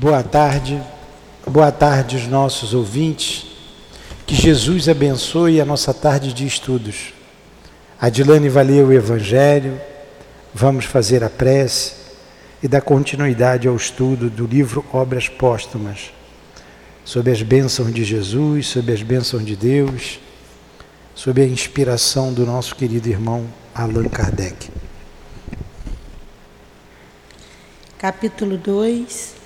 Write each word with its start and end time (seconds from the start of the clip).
Boa 0.00 0.22
tarde, 0.22 0.82
boa 1.46 1.70
tarde 1.70 2.16
os 2.16 2.26
nossos 2.26 2.72
ouvintes. 2.72 3.48
Que 4.26 4.34
Jesus 4.34 4.88
abençoe 4.88 5.60
a 5.60 5.64
nossa 5.66 5.92
tarde 5.92 6.32
de 6.32 6.46
estudos. 6.46 7.12
Adilane 8.00 8.48
vai 8.48 8.64
ler 8.64 8.82
o 8.82 8.94
Evangelho, 8.94 9.78
vamos 10.54 10.86
fazer 10.86 11.22
a 11.22 11.28
prece 11.28 11.92
e 12.62 12.66
dar 12.66 12.80
continuidade 12.80 13.68
ao 13.68 13.76
estudo 13.76 14.30
do 14.30 14.46
livro 14.46 14.82
Obras 14.90 15.28
Póstumas, 15.28 16.14
sobre 17.04 17.30
as 17.30 17.42
bênçãos 17.42 17.92
de 17.92 18.02
Jesus, 18.02 18.68
sobre 18.68 18.94
as 18.94 19.02
bênçãos 19.02 19.44
de 19.44 19.54
Deus, 19.54 20.18
sobre 21.14 21.42
a 21.42 21.46
inspiração 21.46 22.32
do 22.32 22.46
nosso 22.46 22.74
querido 22.74 23.06
irmão 23.06 23.44
Allan 23.74 24.08
Kardec. 24.08 24.70
Capítulo 27.98 28.56
2 28.56 29.39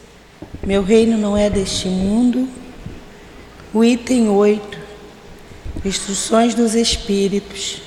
Meu 0.66 0.82
reino 0.82 1.18
não 1.18 1.36
é 1.36 1.50
deste 1.50 1.88
mundo. 1.88 2.48
O 3.72 3.84
item 3.84 4.28
8 4.28 4.78
Instruções 5.84 6.54
dos 6.54 6.74
Espíritos 6.74 7.82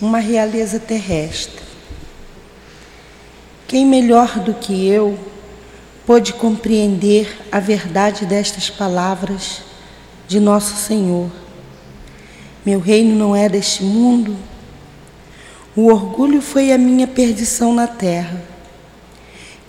Uma 0.00 0.18
realeza 0.18 0.80
terrestre. 0.80 1.62
Quem 3.68 3.84
melhor 3.84 4.38
do 4.38 4.54
que 4.54 4.88
eu 4.88 5.18
pôde 6.06 6.32
compreender 6.32 7.36
a 7.52 7.60
verdade 7.60 8.24
destas 8.24 8.70
palavras 8.70 9.60
de 10.26 10.40
Nosso 10.40 10.76
Senhor? 10.76 11.30
Meu 12.64 12.80
reino 12.80 13.14
não 13.14 13.36
é 13.36 13.48
deste 13.48 13.82
mundo. 13.82 14.36
O 15.74 15.88
orgulho 15.88 16.40
foi 16.40 16.72
a 16.72 16.78
minha 16.78 17.06
perdição 17.06 17.74
na 17.74 17.86
terra 17.86 18.55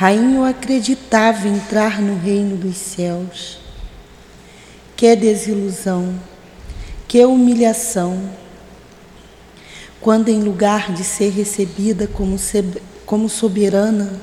Rainha, 0.00 0.36
eu 0.36 0.44
acreditava 0.44 1.48
entrar 1.48 2.00
no 2.00 2.16
reino 2.16 2.56
dos 2.56 2.76
céus. 2.76 3.58
Que 4.96 5.16
desilusão, 5.16 6.14
que 7.08 7.24
humilhação. 7.24 8.30
Quando, 10.00 10.28
em 10.28 10.40
lugar 10.40 10.92
de 10.92 11.02
ser 11.02 11.30
recebida 11.30 12.08
como 13.04 13.28
soberana, 13.28 14.20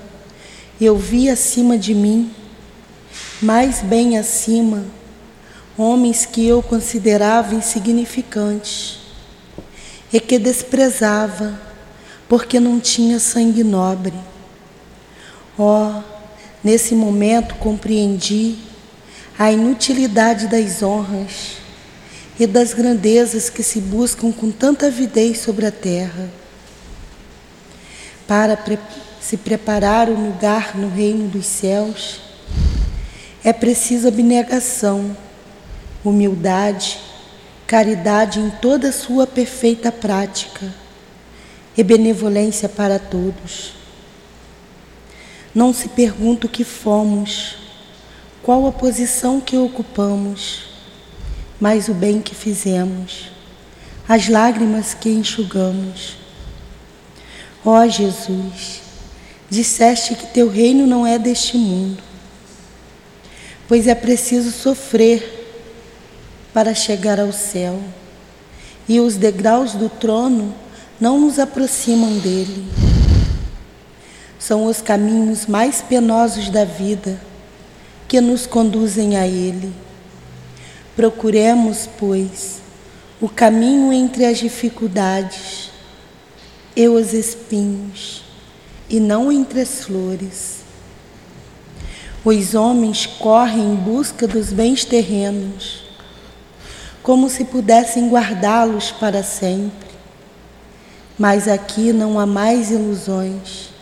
eu 0.80 0.96
vi 0.96 1.30
acima 1.30 1.78
de 1.78 1.94
mim, 1.94 2.32
mais 3.42 3.82
bem 3.82 4.18
acima, 4.18 4.86
homens 5.78 6.26
que 6.26 6.48
eu 6.48 6.64
considerava 6.64 7.54
insignificantes 7.54 9.00
e 10.14 10.22
que 10.22 10.40
desprezava, 10.40 11.60
porque 12.30 12.62
não 12.62 12.80
tinha 12.80 13.20
sangue 13.20 13.62
nobre 13.62 14.14
Oh, 15.58 16.02
nesse 16.62 16.94
momento 16.94 17.56
compreendi 17.56 18.58
a 19.40 19.52
inutilidade 19.52 20.48
das 20.48 20.84
honras 20.84 21.58
e 22.38 22.46
das 22.46 22.74
grandezas 22.74 23.50
que 23.50 23.64
se 23.64 23.80
buscam 23.80 24.34
com 24.34 24.52
tanta 24.52 24.88
avidez 24.88 25.40
sobre 25.40 25.66
a 25.66 25.72
terra. 25.72 26.30
Para 28.28 28.58
pre 28.58 28.78
se 29.22 29.38
preparar 29.38 30.10
um 30.10 30.28
lugar 30.28 30.78
no 30.78 30.90
reino 30.90 31.28
dos 31.30 31.46
céus, 31.46 32.20
é 33.44 33.54
preciso 33.54 34.08
abnegação, 34.08 35.16
humildade, 36.04 37.00
caridade 37.66 38.40
em 38.40 38.50
toda 38.62 38.92
sua 38.92 39.26
perfeita 39.26 39.92
prática 39.92 40.72
e 41.76 41.84
benevolência 41.84 42.68
para 42.70 43.00
todos. 43.00 43.85
Não 45.56 45.74
se 45.74 45.88
pergunta 45.88 46.48
o 46.48 46.50
que 46.50 46.66
fomos, 46.66 47.56
qual 48.44 48.68
a 48.68 48.74
posição 48.74 49.40
que 49.40 49.56
ocupamos, 49.56 50.66
mas 51.58 51.88
o 51.88 51.94
bem 51.94 52.22
que 52.22 52.36
fizemos, 52.36 53.32
as 54.06 54.28
lágrimas 54.28 54.94
que 54.94 55.08
enxugamos. 55.08 56.18
Ó 57.64 57.80
oh, 57.80 57.90
Jesus, 57.90 58.82
disseste 59.50 60.14
que 60.16 60.28
teu 60.28 60.50
reino 60.50 60.86
não 60.86 61.08
é 61.08 61.18
deste 61.18 61.58
mundo, 61.58 62.04
pois 63.66 63.88
é 63.88 63.96
preciso 63.96 64.52
sofrer 64.52 65.32
para 66.54 66.76
chegar 66.76 67.18
ao 67.18 67.32
céu, 67.32 67.82
e 68.90 69.00
os 69.00 69.16
degraus 69.16 69.72
do 69.72 69.88
trono 69.88 70.54
não 71.00 71.18
nos 71.18 71.40
aproximam 71.40 72.18
dele 72.18 72.85
são 74.38 74.66
os 74.66 74.82
caminhos 74.82 75.46
mais 75.46 75.82
penosos 75.82 76.50
da 76.50 76.66
vida 76.66 77.20
que 78.08 78.22
nos 78.22 78.46
conduzem 78.46 79.18
a 79.18 79.26
Ele. 79.26 79.74
Procuremos, 80.96 81.90
pois, 81.98 82.62
o 83.20 83.28
caminho 83.28 83.92
entre 83.92 84.26
as 84.26 84.38
dificuldades 84.38 85.72
e 86.76 86.88
os 86.88 87.14
espinhos, 87.14 88.24
e 88.90 89.00
não 89.00 89.32
entre 89.32 89.62
as 89.62 89.84
flores. 89.84 90.60
Os 92.24 92.56
homens 92.56 93.06
correm 93.06 93.74
em 93.74 93.76
busca 93.76 94.28
dos 94.28 94.52
bens 94.52 94.84
terrenos, 94.84 95.84
como 97.02 97.30
se 97.30 97.46
pudessem 97.46 98.10
guardá-los 98.10 98.92
para 98.92 99.24
sempre. 99.24 99.86
Mas 101.18 101.48
aqui 101.48 101.94
não 101.94 102.20
há 102.20 102.26
mais 102.26 102.72
ilusões 102.72 103.75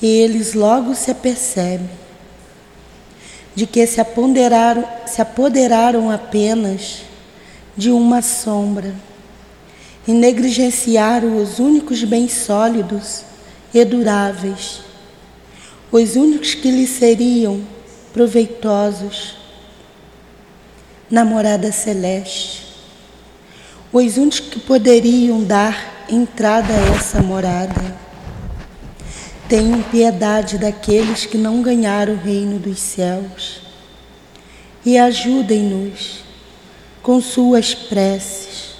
e 0.00 0.06
eles 0.06 0.54
logo 0.54 0.94
se 0.94 1.10
apercebem 1.10 1.88
de 3.54 3.66
que 3.66 3.86
se 3.86 4.00
apoderaram, 4.00 4.84
se 5.06 5.22
apoderaram 5.22 6.10
apenas 6.10 7.02
de 7.74 7.90
uma 7.90 8.20
sombra 8.20 8.94
e 10.06 10.12
negligenciaram 10.12 11.42
os 11.42 11.58
únicos 11.58 12.04
bens 12.04 12.32
sólidos 12.32 13.22
e 13.72 13.82
duráveis, 13.84 14.82
os 15.90 16.16
únicos 16.16 16.54
que 16.54 16.70
lhes 16.70 16.90
seriam 16.90 17.62
proveitosos. 18.12 19.36
Namorada 21.10 21.70
celeste, 21.70 22.66
os 23.92 24.16
únicos 24.16 24.40
que 24.40 24.58
poderiam 24.58 25.42
dar 25.42 26.04
entrada 26.10 26.74
a 26.74 26.96
essa 26.96 27.22
morada 27.22 28.05
Tenham 29.48 29.80
piedade 29.80 30.58
daqueles 30.58 31.24
que 31.24 31.38
não 31.38 31.62
ganharam 31.62 32.14
o 32.14 32.16
reino 32.16 32.58
dos 32.58 32.80
céus 32.80 33.60
e 34.84 34.98
ajudem-nos 34.98 36.24
com 37.00 37.20
suas 37.20 37.72
preces, 37.72 38.74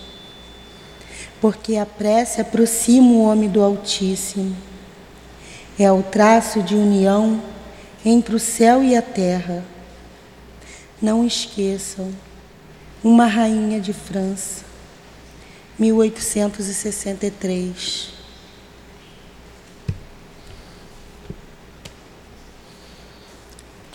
porque 1.40 1.76
a 1.76 1.86
prece 1.86 2.40
aproxima 2.40 3.12
o 3.12 3.22
homem 3.22 3.48
do 3.48 3.62
Altíssimo. 3.62 4.56
É 5.78 5.92
o 5.92 6.02
traço 6.02 6.60
de 6.60 6.74
união 6.74 7.40
entre 8.04 8.34
o 8.34 8.40
céu 8.40 8.82
e 8.82 8.96
a 8.96 9.02
terra. 9.02 9.64
Não 11.00 11.24
esqueçam, 11.24 12.10
uma 13.04 13.26
rainha 13.26 13.80
de 13.80 13.92
França, 13.92 14.64
1863. 15.78 18.15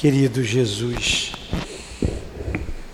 Querido 0.01 0.43
Jesus, 0.43 1.31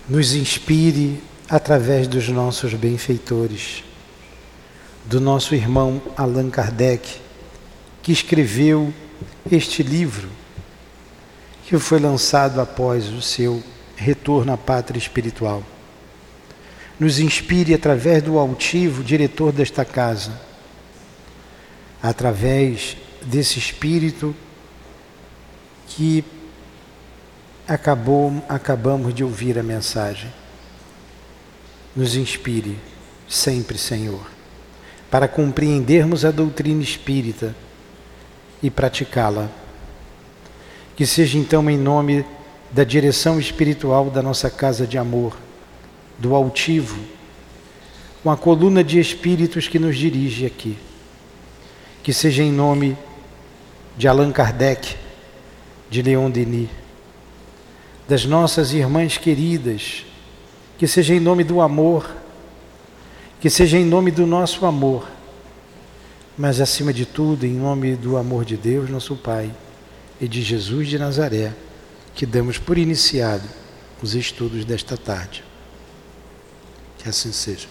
nos 0.06 0.34
inspire 0.34 1.18
através 1.48 2.06
dos 2.06 2.28
nossos 2.28 2.74
benfeitores, 2.74 3.82
do 5.06 5.18
nosso 5.18 5.54
irmão 5.54 6.02
Allan 6.14 6.50
Kardec, 6.50 7.18
que 8.02 8.12
escreveu 8.12 8.92
este 9.50 9.82
livro, 9.82 10.28
que 11.64 11.78
foi 11.78 11.98
lançado 11.98 12.60
após 12.60 13.08
o 13.08 13.22
seu 13.22 13.64
retorno 13.96 14.52
à 14.52 14.58
pátria 14.58 14.98
espiritual. 14.98 15.62
Nos 17.00 17.18
inspire 17.20 17.72
através 17.72 18.22
do 18.22 18.38
altivo 18.38 19.02
diretor 19.02 19.50
desta 19.50 19.82
casa, 19.82 20.38
através 22.02 22.98
desse 23.24 23.58
espírito 23.58 24.36
que 25.86 26.22
acabou, 27.68 28.42
acabamos 28.48 29.14
de 29.14 29.22
ouvir 29.22 29.58
a 29.58 29.62
mensagem. 29.62 30.32
Nos 31.94 32.16
inspire 32.16 32.78
sempre, 33.28 33.76
Senhor, 33.76 34.26
para 35.10 35.28
compreendermos 35.28 36.24
a 36.24 36.30
doutrina 36.30 36.82
espírita 36.82 37.54
e 38.62 38.70
praticá-la. 38.70 39.50
Que 40.96 41.04
seja 41.04 41.36
então 41.36 41.68
em 41.68 41.76
nome 41.76 42.24
da 42.70 42.84
direção 42.84 43.38
espiritual 43.38 44.10
da 44.10 44.22
nossa 44.22 44.50
casa 44.50 44.86
de 44.86 44.96
amor, 44.96 45.36
do 46.18 46.34
altivo, 46.34 46.98
com 48.22 48.30
a 48.30 48.36
coluna 48.36 48.82
de 48.82 48.98
espíritos 48.98 49.68
que 49.68 49.78
nos 49.78 49.96
dirige 49.96 50.46
aqui. 50.46 50.76
Que 52.02 52.12
seja 52.12 52.42
em 52.42 52.50
nome 52.50 52.96
de 53.96 54.08
Allan 54.08 54.32
Kardec, 54.32 54.96
de 55.90 56.02
Leon 56.02 56.30
Denis, 56.30 56.68
das 58.08 58.24
nossas 58.24 58.72
irmãs 58.72 59.18
queridas, 59.18 60.06
que 60.78 60.86
seja 60.86 61.14
em 61.14 61.20
nome 61.20 61.44
do 61.44 61.60
amor, 61.60 62.10
que 63.38 63.50
seja 63.50 63.76
em 63.76 63.84
nome 63.84 64.10
do 64.10 64.26
nosso 64.26 64.64
amor, 64.64 65.06
mas 66.36 66.58
acima 66.58 66.90
de 66.90 67.04
tudo, 67.04 67.44
em 67.44 67.52
nome 67.52 67.96
do 67.96 68.16
amor 68.16 68.46
de 68.46 68.56
Deus, 68.56 68.88
nosso 68.88 69.14
Pai, 69.14 69.54
e 70.18 70.26
de 70.26 70.40
Jesus 70.40 70.88
de 70.88 70.98
Nazaré, 70.98 71.52
que 72.14 72.24
damos 72.24 72.56
por 72.56 72.78
iniciado 72.78 73.46
os 74.02 74.14
estudos 74.14 74.64
desta 74.64 74.96
tarde. 74.96 75.44
Que 76.96 77.08
assim 77.10 77.30
seja. 77.30 77.68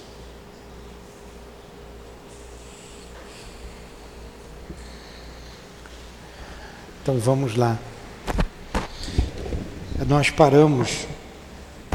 Então 7.01 7.17
vamos 7.17 7.55
lá 7.55 7.79
nós 10.05 10.29
paramos 10.29 11.07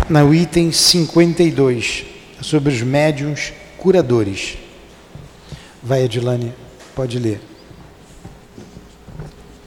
no 0.08 0.34
item 0.34 0.72
52, 0.72 2.04
sobre 2.40 2.72
os 2.72 2.82
médiums 2.82 3.52
curadores. 3.78 4.58
Vai, 5.82 6.02
Edilane, 6.02 6.52
pode 6.94 7.18
ler. 7.18 7.40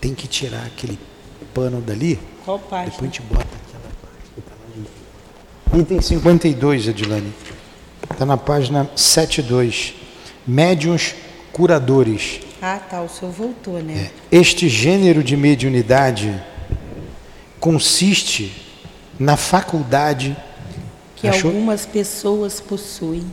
Tem 0.01 0.13
que 0.13 0.27
tirar 0.27 0.65
aquele 0.65 0.99
pano 1.53 1.81
dali. 1.81 2.19
Qual 2.43 2.59
página? 2.59 2.91
Depois 2.91 3.01
a 3.01 3.05
gente 3.05 3.21
bota 3.21 3.47
aquela 3.67 5.81
Item 5.81 6.01
52, 6.01 6.87
Edilane. 6.89 7.33
Está 8.11 8.25
na 8.25 8.37
página 8.37 8.89
72. 8.95 9.95
Médiuns 10.45 11.15
curadores. 11.51 12.41
Ah, 12.61 12.77
tá. 12.77 13.01
O 13.01 13.09
senhor 13.09 13.31
voltou, 13.31 13.81
né? 13.81 14.11
É. 14.31 14.37
Este 14.37 14.69
gênero 14.69 15.23
de 15.23 15.35
mediunidade 15.35 16.39
consiste 17.65 18.55
na 19.19 19.35
faculdade 19.35 20.37
que 21.15 21.27
achou? 21.27 21.49
algumas 21.49 21.83
pessoas 21.83 22.59
possuem 22.61 23.25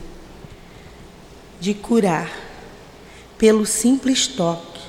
de 1.59 1.75
curar 1.75 2.31
pelo 3.37 3.63
simples 3.63 4.25
toque, 4.25 4.81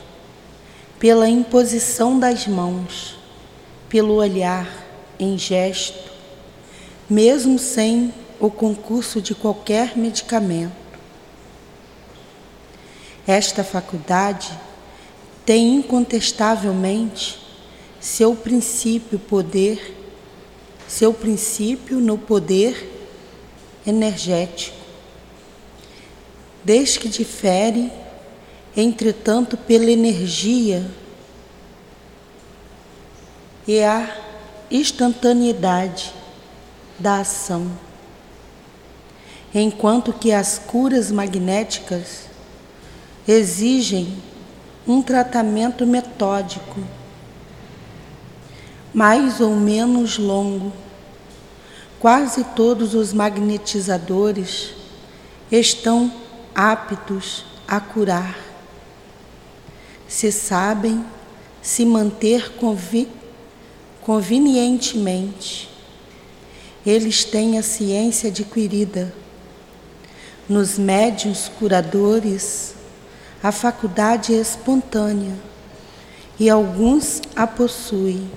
pela 0.99 1.29
imposição 1.29 2.19
das 2.19 2.46
mãos, 2.46 3.19
pelo 3.87 4.14
olhar 4.14 4.67
em 5.19 5.37
gesto, 5.37 6.11
mesmo 7.11 7.58
sem 7.58 8.14
o 8.40 8.49
concurso 8.49 9.20
de 9.20 9.35
qualquer 9.35 9.94
medicamento. 9.94 10.73
Esta 13.26 13.62
faculdade 13.62 14.58
tem 15.44 15.75
incontestavelmente 15.75 17.44
seu 18.04 18.36
princípio 18.36 19.18
poder, 19.18 19.96
seu 20.86 21.14
princípio 21.14 21.98
no 22.00 22.18
poder 22.18 22.86
energético. 23.86 24.76
Desde 26.62 26.98
que 26.98 27.08
difere, 27.08 27.90
entretanto, 28.76 29.56
pela 29.56 29.90
energia 29.90 30.86
e 33.66 33.82
a 33.82 34.14
instantaneidade 34.70 36.12
da 36.98 37.20
ação, 37.20 37.70
enquanto 39.54 40.12
que 40.12 40.30
as 40.30 40.58
curas 40.58 41.10
magnéticas 41.10 42.26
exigem 43.26 44.14
um 44.86 45.00
tratamento 45.00 45.86
metódico 45.86 46.82
mais 48.94 49.41
ou 49.41 49.56
menos 49.56 50.17
longo. 50.17 50.73
Quase 51.99 52.44
todos 52.55 52.94
os 52.94 53.12
magnetizadores 53.12 54.73
estão 55.50 56.12
aptos 56.55 57.44
a 57.67 57.81
curar. 57.81 58.38
Se 60.06 60.31
sabem 60.31 61.05
se 61.61 61.85
manter 61.85 62.52
convi 62.52 63.08
convenientemente. 64.02 65.69
Eles 66.87 67.25
têm 67.25 67.58
a 67.58 67.62
ciência 67.62 68.29
adquirida. 68.29 69.12
Nos 70.47 70.79
médios 70.79 71.50
curadores, 71.58 72.75
a 73.43 73.50
faculdade 73.50 74.35
é 74.35 74.37
espontânea 74.37 75.35
e 76.38 76.50
alguns 76.50 77.23
a 77.35 77.47
possuem 77.47 78.31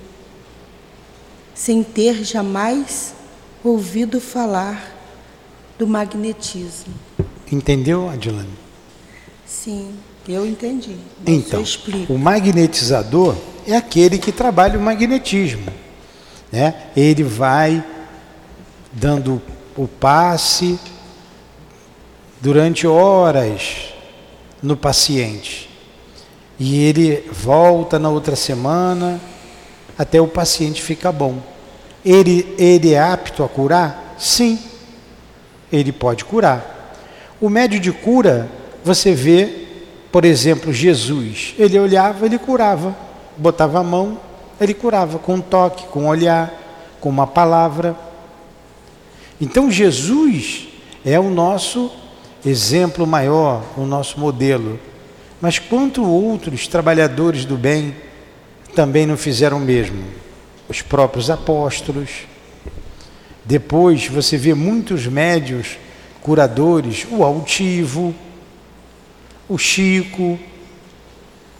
sem 1.58 1.82
ter 1.82 2.22
jamais 2.22 3.12
ouvido 3.64 4.20
falar 4.20 4.96
do 5.76 5.88
magnetismo. 5.88 6.94
Entendeu, 7.50 8.08
Adilane? 8.08 8.48
Sim, 9.44 9.92
eu 10.28 10.46
entendi. 10.46 10.94
então, 11.26 11.64
o 12.08 12.16
magnetizador 12.16 13.34
é 13.66 13.74
aquele 13.74 14.18
que 14.18 14.30
trabalha 14.30 14.78
o 14.78 14.82
magnetismo. 14.82 15.66
Né? 16.52 16.90
Ele 16.96 17.24
vai 17.24 17.84
dando 18.92 19.42
o 19.76 19.88
passe 19.88 20.78
durante 22.40 22.86
horas 22.86 23.94
no 24.62 24.76
paciente. 24.76 25.68
E 26.56 26.78
ele 26.84 27.28
volta 27.32 27.98
na 27.98 28.10
outra 28.10 28.36
semana 28.36 29.20
até 29.98 30.20
o 30.20 30.28
paciente 30.28 30.80
ficar 30.80 31.10
bom. 31.10 31.38
Ele, 32.04 32.54
ele 32.56 32.94
é 32.94 33.00
apto 33.00 33.42
a 33.42 33.48
curar? 33.48 34.14
Sim, 34.16 34.58
ele 35.72 35.90
pode 35.90 36.24
curar. 36.24 36.94
O 37.40 37.50
médio 37.50 37.80
de 37.80 37.90
cura, 37.90 38.48
você 38.84 39.12
vê, 39.12 39.66
por 40.12 40.24
exemplo, 40.24 40.72
Jesus. 40.72 41.54
Ele 41.58 41.78
olhava, 41.78 42.24
ele 42.24 42.38
curava. 42.38 42.96
Botava 43.36 43.80
a 43.80 43.84
mão, 43.84 44.18
ele 44.60 44.74
curava 44.74 45.18
com 45.18 45.34
um 45.34 45.40
toque, 45.40 45.86
com 45.86 46.04
um 46.04 46.08
olhar, 46.08 46.52
com 47.00 47.08
uma 47.08 47.26
palavra. 47.26 47.96
Então 49.40 49.70
Jesus 49.70 50.68
é 51.04 51.18
o 51.18 51.30
nosso 51.30 51.90
exemplo 52.44 53.06
maior, 53.06 53.62
o 53.76 53.82
nosso 53.82 54.18
modelo. 54.18 54.78
Mas 55.40 55.58
quanto 55.58 56.04
outros 56.04 56.66
trabalhadores 56.66 57.44
do 57.44 57.56
bem 57.56 57.94
também 58.78 59.06
não 59.06 59.16
fizeram 59.16 59.56
o 59.56 59.60
mesmo. 59.60 60.04
Os 60.68 60.82
próprios 60.82 61.30
apóstolos. 61.30 62.28
Depois 63.44 64.06
você 64.06 64.36
vê 64.36 64.54
muitos 64.54 65.04
médios 65.04 65.76
curadores, 66.22 67.04
o 67.10 67.24
altivo, 67.24 68.14
o 69.48 69.58
Chico, 69.58 70.38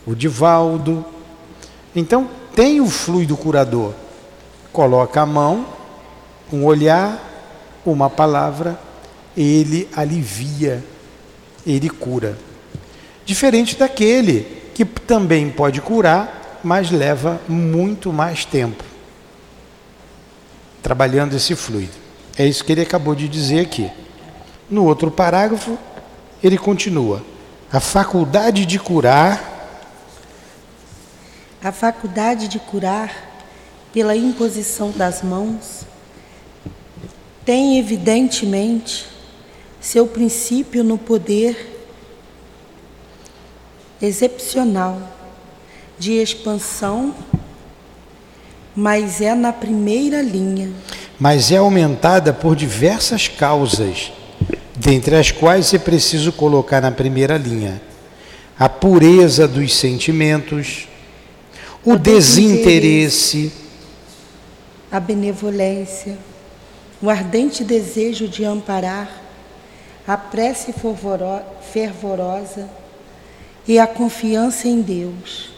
o 0.07 0.15
Divaldo. 0.15 1.05
Então 1.93 2.31
tem 2.55 2.81
o 2.81 2.87
fluido 2.87 3.37
curador. 3.37 3.95
Coloca 4.73 5.21
a 5.21 5.27
mão, 5.27 5.67
um 6.53 6.65
olhar, 6.65 7.21
uma 7.85 8.09
palavra, 8.09 8.79
ele 9.37 9.89
alivia, 9.93 10.85
ele 11.67 11.91
cura. 11.91 12.39
Diferente 13.27 13.75
daquele 13.75 14.71
que 14.73 14.85
também 14.85 15.51
pode 15.51 15.81
curar, 15.81 16.38
mas 16.69 16.91
leva 16.91 17.41
muito 17.49 18.13
mais 18.13 18.45
tempo 18.45 18.85
trabalhando 20.83 21.35
esse 21.35 21.57
fluido. 21.57 21.95
É 22.37 22.47
isso 22.47 22.63
que 22.63 22.71
ele 22.71 22.83
acabou 22.83 23.15
de 23.15 23.27
dizer 23.27 23.61
aqui. 23.61 23.91
No 24.69 24.85
outro 24.85 25.11
parágrafo, 25.11 25.79
ele 26.45 26.59
continua: 26.59 27.25
a 27.73 27.81
faculdade 27.81 28.67
de 28.67 28.79
curar. 28.79 29.57
A 31.65 31.73
faculdade 31.73 32.49
de 32.49 32.59
curar 32.59 33.15
pela 33.91 34.15
imposição 34.15 34.91
das 34.91 35.23
mãos 35.23 35.85
tem 37.47 37.79
evidentemente 37.79 39.07
seu 39.81 40.07
princípio 40.07 40.85
no 40.85 40.99
poder 40.99 41.81
excepcional 44.03 45.18
de 45.99 46.13
expansão, 46.13 47.15
mas 48.75 49.21
é 49.21 49.35
na 49.35 49.53
primeira 49.53 50.23
linha. 50.23 50.71
Mas 51.19 51.51
é 51.51 51.57
aumentada 51.57 52.33
por 52.33 52.55
diversas 52.55 53.27
causas, 53.27 54.13
dentre 54.77 55.17
as 55.17 55.33
quais 55.33 55.75
é 55.75 55.79
preciso 55.79 56.33
colocar 56.33 56.81
na 56.81 56.91
primeira 56.91 57.37
linha 57.37 57.81
a 58.59 58.69
pureza 58.69 59.47
dos 59.47 59.77
sentimentos, 59.77 60.89
o, 61.85 61.93
o 61.93 61.99
desinteresse, 61.99 63.53
a 64.91 64.99
benevolência, 64.99 66.19
o 67.01 67.09
ardente 67.09 67.63
desejo 67.63 68.27
de 68.27 68.45
amparar, 68.45 69.23
a 70.07 70.17
prece 70.17 70.75
fervorosa 71.73 72.69
e 73.67 73.79
a 73.79 73.87
confiança 73.87 74.67
em 74.67 74.81
Deus. 74.81 75.58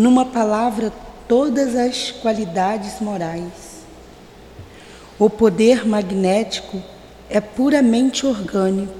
Numa 0.00 0.24
palavra, 0.24 0.90
todas 1.28 1.76
as 1.76 2.10
qualidades 2.10 3.02
morais. 3.02 3.84
O 5.18 5.28
poder 5.28 5.86
magnético 5.86 6.82
é 7.28 7.38
puramente 7.38 8.24
orgânico 8.24 8.94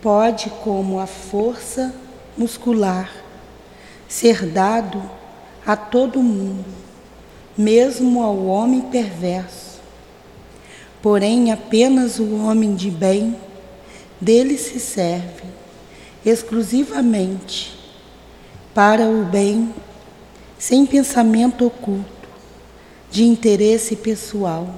pode, 0.00 0.48
como 0.62 1.00
a 1.00 1.08
força 1.08 1.92
muscular, 2.38 3.12
ser 4.08 4.46
dado 4.46 5.02
a 5.66 5.74
todo 5.74 6.22
mundo, 6.22 6.72
mesmo 7.58 8.22
ao 8.22 8.46
homem 8.46 8.80
perverso. 8.80 9.80
Porém, 11.02 11.50
apenas 11.50 12.20
o 12.20 12.36
homem 12.44 12.76
de 12.76 12.92
bem 12.92 13.36
dele 14.20 14.56
se 14.56 14.78
serve 14.78 15.42
exclusivamente 16.24 17.79
para 18.74 19.06
o 19.06 19.24
bem, 19.24 19.74
sem 20.58 20.86
pensamento 20.86 21.66
oculto, 21.66 22.28
de 23.10 23.24
interesse 23.24 23.96
pessoal, 23.96 24.72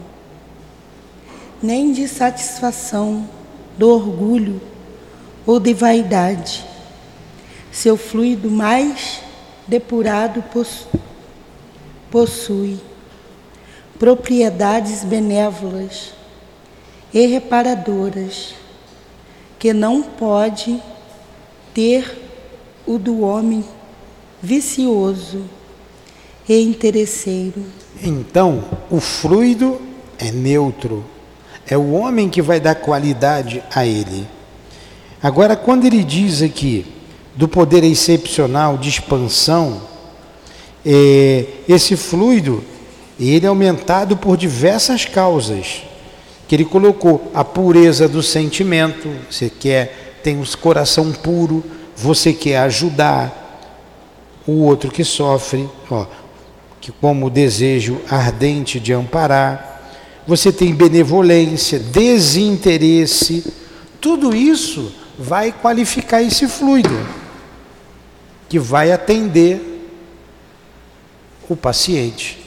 nem 1.63 1.93
de 1.93 2.09
satisfação 2.09 3.29
do 3.77 3.89
orgulho 3.89 4.61
ou 5.47 5.61
de 5.61 5.75
vaidade. 5.75 6.65
Seu 7.71 7.97
fluido 7.97 8.51
mais 8.51 9.21
depurado 9.67 10.43
possui 12.11 12.81
propriedades 13.99 15.05
benévolas 15.05 16.13
e 17.13 17.27
reparadoras 17.27 18.55
que 19.59 19.73
não 19.73 20.03
pode 20.03 20.83
ter 21.73 22.19
o 22.87 22.99
do 22.99 23.21
homem 23.21 23.65
vicioso 24.43 25.43
e 26.49 26.61
interesseiro. 26.61 27.63
Então, 28.03 28.65
o 28.91 29.01
fluido 29.01 29.81
é 30.19 30.33
neutro. 30.33 31.05
É 31.67 31.77
o 31.77 31.93
homem 31.93 32.29
que 32.29 32.43
vai 32.43 32.59
dar 32.59 32.75
qualidade 32.75 33.63
a 33.73 33.87
ele. 33.87 34.27
Agora, 35.23 35.55
quando 35.55 35.85
ele 35.85 36.03
diz 36.03 36.43
aqui 36.43 36.85
do 37.37 37.47
poder 37.47 37.85
excepcional 37.85 38.77
de 38.77 38.89
expansão, 38.89 39.81
é, 40.85 41.47
esse 41.69 41.97
fluido 41.97 42.65
ele 43.21 43.47
é 43.47 43.49
aumentado 43.49 44.17
por 44.17 44.37
diversas 44.37 45.05
causas 45.05 45.85
que 46.49 46.57
ele 46.57 46.65
colocou 46.65 47.31
a 47.33 47.45
pureza 47.45 48.09
do 48.09 48.23
sentimento, 48.23 49.09
você 49.31 49.49
quer 49.49 50.19
tem 50.23 50.41
o 50.41 50.59
coração 50.59 51.13
puro, 51.13 51.65
você 51.97 52.33
quer 52.33 52.59
ajudar 52.59 53.42
o 54.47 54.65
outro 54.65 54.91
que 54.91 55.05
sofre, 55.05 55.69
ó, 55.91 56.07
que 56.81 56.91
como 56.91 57.31
desejo 57.31 58.01
ardente 58.11 58.81
de 58.81 58.93
amparar, 58.93 59.73
você 60.27 60.53
tem 60.53 60.75
benevolência, 60.75 61.79
desinteresse, 61.79 63.53
tudo 64.01 64.35
isso 64.35 64.93
vai 65.19 65.53
qualificar 65.53 66.23
esse 66.23 66.49
fluido, 66.49 66.97
que 68.49 68.59
vai 68.59 68.93
atender 68.93 69.61
o 71.49 71.57
paciente. 71.57 72.39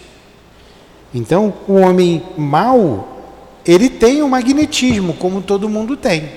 Então, 1.13 1.53
o 1.67 1.75
homem 1.75 2.21
mau, 2.37 3.23
ele 3.65 3.89
tem 3.89 4.21
o 4.21 4.27
magnetismo, 4.27 5.13
como 5.13 5.41
todo 5.41 5.69
mundo 5.69 5.95
tem. 5.95 6.29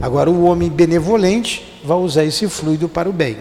Agora, 0.00 0.30
o 0.30 0.44
homem 0.44 0.68
benevolente 0.68 1.80
vai 1.84 1.96
usar 1.96 2.24
esse 2.24 2.48
fluido 2.48 2.88
para 2.88 3.08
o 3.08 3.12
bem. 3.12 3.36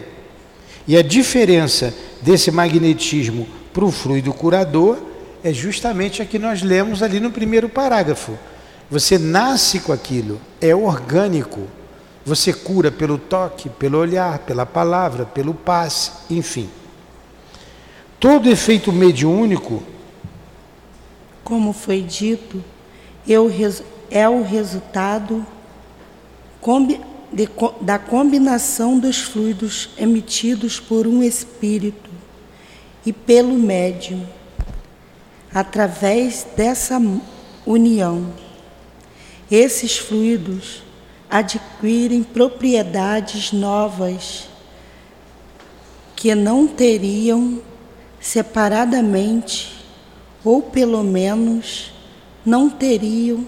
E 0.88 0.96
a 0.96 1.01
diferença 1.01 1.94
desse 2.22 2.51
magnetismo 2.51 3.48
para 3.74 3.84
o 3.86 3.92
fluido 3.92 4.34
curador 4.34 4.98
é 5.44 5.51
justamente 5.51 6.22
a 6.22 6.25
que 6.25 6.39
nós 6.39 6.62
lemos 6.62 7.04
ali 7.04 7.20
no 7.20 7.32
primeiro 7.32 7.68
parágrafo. 7.68 8.38
Você 8.89 9.18
nasce 9.18 9.80
com 9.80 9.92
aquilo, 9.92 10.39
é 10.62 10.75
orgânico. 10.75 11.62
Você 12.25 12.51
cura 12.51 12.92
pelo 12.92 13.18
toque, 13.18 13.70
pelo 13.70 14.00
olhar, 14.00 14.39
pela 14.39 14.65
palavra, 14.65 15.25
pelo 15.25 15.54
passe, 15.54 16.12
enfim. 16.30 16.70
Todo 18.20 18.50
efeito 18.50 18.92
mediúnico, 18.92 19.84
como 21.44 21.72
foi 21.74 22.01
dito, 22.01 22.63
é 23.27 24.27
o 24.27 24.42
resultado 24.44 25.46
da 27.82 28.00
combinação 28.00 28.98
dos 28.98 29.20
fluidos 29.22 29.89
emitidos 29.98 30.80
por 30.80 31.06
um 31.06 31.22
espírito 31.22 32.10
e 33.06 33.12
pelo 33.12 33.54
médium. 33.54 34.25
Através 35.54 36.46
dessa 36.56 37.01
união, 37.65 38.34
esses 39.51 39.98
fluidos 39.98 40.84
adquirem 41.30 42.24
propriedades 42.24 43.51
novas 43.51 44.48
que 46.15 46.34
não 46.34 46.68
teriam 46.68 47.62
separadamente, 48.20 49.86
ou 50.44 50.62
pelo 50.62 51.04
menos 51.04 51.92
não 52.46 52.70
teriam 52.70 53.46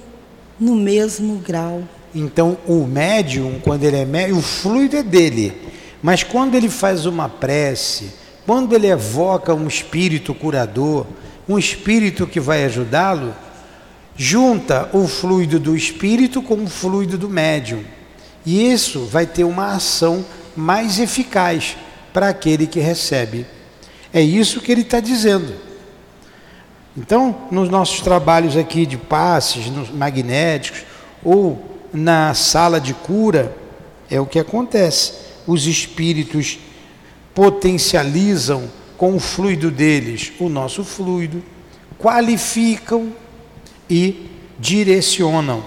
no 0.59 0.75
mesmo 0.75 1.37
grau. 1.37 1.83
Então, 2.13 2.57
o 2.65 2.85
médium, 2.85 3.59
quando 3.61 3.83
ele 3.83 3.97
é 3.97 4.05
médium, 4.05 4.39
o 4.39 4.41
fluido 4.41 4.97
é 4.97 5.03
dele. 5.03 5.53
Mas 6.01 6.23
quando 6.23 6.55
ele 6.55 6.69
faz 6.69 7.05
uma 7.05 7.27
prece, 7.27 8.13
quando 8.45 8.73
ele 8.73 8.87
evoca 8.87 9.53
um 9.53 9.67
espírito 9.67 10.33
curador, 10.33 11.05
um 11.47 11.57
espírito 11.57 12.27
que 12.27 12.39
vai 12.39 12.63
ajudá-lo, 12.63 13.35
junta 14.15 14.89
o 14.93 15.07
fluido 15.07 15.59
do 15.59 15.75
espírito 15.75 16.41
com 16.41 16.63
o 16.63 16.67
fluido 16.67 17.17
do 17.17 17.29
médium. 17.29 17.83
E 18.45 18.71
isso 18.71 19.05
vai 19.05 19.25
ter 19.25 19.43
uma 19.43 19.75
ação 19.75 20.25
mais 20.55 20.99
eficaz 20.99 21.77
para 22.13 22.29
aquele 22.29 22.65
que 22.65 22.79
recebe. 22.79 23.45
É 24.13 24.21
isso 24.21 24.61
que 24.61 24.71
ele 24.71 24.81
está 24.81 24.99
dizendo. 24.99 25.53
Então, 26.95 27.43
nos 27.51 27.69
nossos 27.69 28.01
trabalhos 28.01 28.57
aqui 28.57 28.85
de 28.85 28.97
passes, 28.97 29.67
magnéticos, 29.93 30.83
ou 31.23 31.76
na 31.93 32.33
sala 32.33 32.79
de 32.79 32.93
cura, 32.93 33.55
é 34.09 34.19
o 34.19 34.25
que 34.25 34.39
acontece. 34.39 35.13
Os 35.45 35.65
espíritos 35.65 36.59
potencializam 37.33 38.69
com 38.97 39.15
o 39.15 39.19
fluido 39.19 39.69
deles 39.69 40.33
o 40.39 40.49
nosso 40.49 40.83
fluido, 40.83 41.43
qualificam 41.99 43.13
e 43.89 44.29
direcionam 44.59 45.63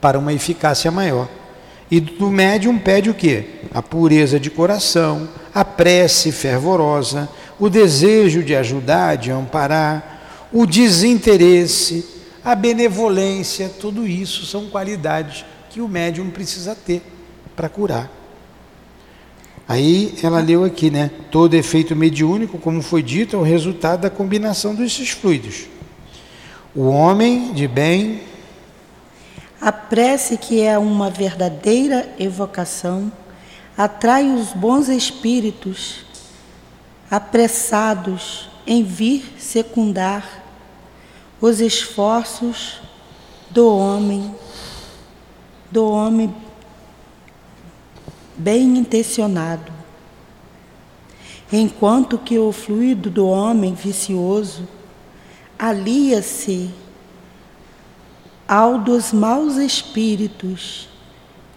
para 0.00 0.18
uma 0.18 0.32
eficácia 0.32 0.90
maior. 0.90 1.28
E 1.90 2.00
do 2.00 2.30
médium 2.30 2.78
pede 2.78 3.10
o 3.10 3.14
quê? 3.14 3.44
A 3.74 3.82
pureza 3.82 4.38
de 4.38 4.48
coração, 4.48 5.28
a 5.52 5.64
prece 5.64 6.30
fervorosa, 6.30 7.28
o 7.58 7.68
desejo 7.68 8.42
de 8.42 8.54
ajudar, 8.54 9.16
de 9.16 9.30
amparar, 9.30 10.48
o 10.52 10.64
desinteresse, 10.64 12.06
a 12.44 12.54
benevolência, 12.54 13.68
tudo 13.68 14.06
isso 14.06 14.46
são 14.46 14.68
qualidades 14.68 15.44
que 15.68 15.80
o 15.80 15.88
médium 15.88 16.30
precisa 16.30 16.74
ter 16.74 17.02
para 17.54 17.68
curar. 17.68 18.10
Aí 19.68 20.14
ela 20.22 20.40
leu 20.40 20.64
aqui, 20.64 20.90
né? 20.90 21.10
Todo 21.30 21.54
efeito 21.54 21.94
mediúnico, 21.94 22.58
como 22.58 22.82
foi 22.82 23.02
dito, 23.02 23.36
é 23.36 23.38
o 23.38 23.42
resultado 23.42 24.00
da 24.00 24.10
combinação 24.10 24.74
desses 24.74 25.10
fluidos. 25.10 25.66
O 26.74 26.88
homem 26.88 27.52
de 27.52 27.68
bem. 27.68 28.22
A 29.60 29.70
prece, 29.70 30.38
que 30.38 30.60
é 30.60 30.78
uma 30.78 31.10
verdadeira 31.10 32.12
evocação, 32.18 33.12
atrai 33.76 34.28
os 34.32 34.52
bons 34.52 34.88
espíritos 34.88 36.04
apressados 37.10 38.48
em 38.66 38.82
vir 38.82 39.34
secundar 39.38 40.39
os 41.40 41.60
esforços 41.60 42.80
do 43.50 43.74
homem, 43.74 44.34
do 45.70 45.88
homem 45.88 46.34
bem 48.36 48.78
intencionado. 48.78 49.72
enquanto 51.52 52.16
que 52.16 52.38
o 52.38 52.52
fluido 52.52 53.10
do 53.10 53.26
homem 53.26 53.74
vicioso 53.74 54.68
alia-se 55.58 56.70
ao 58.46 58.78
dos 58.78 59.12
maus 59.12 59.56
espíritos 59.56 60.88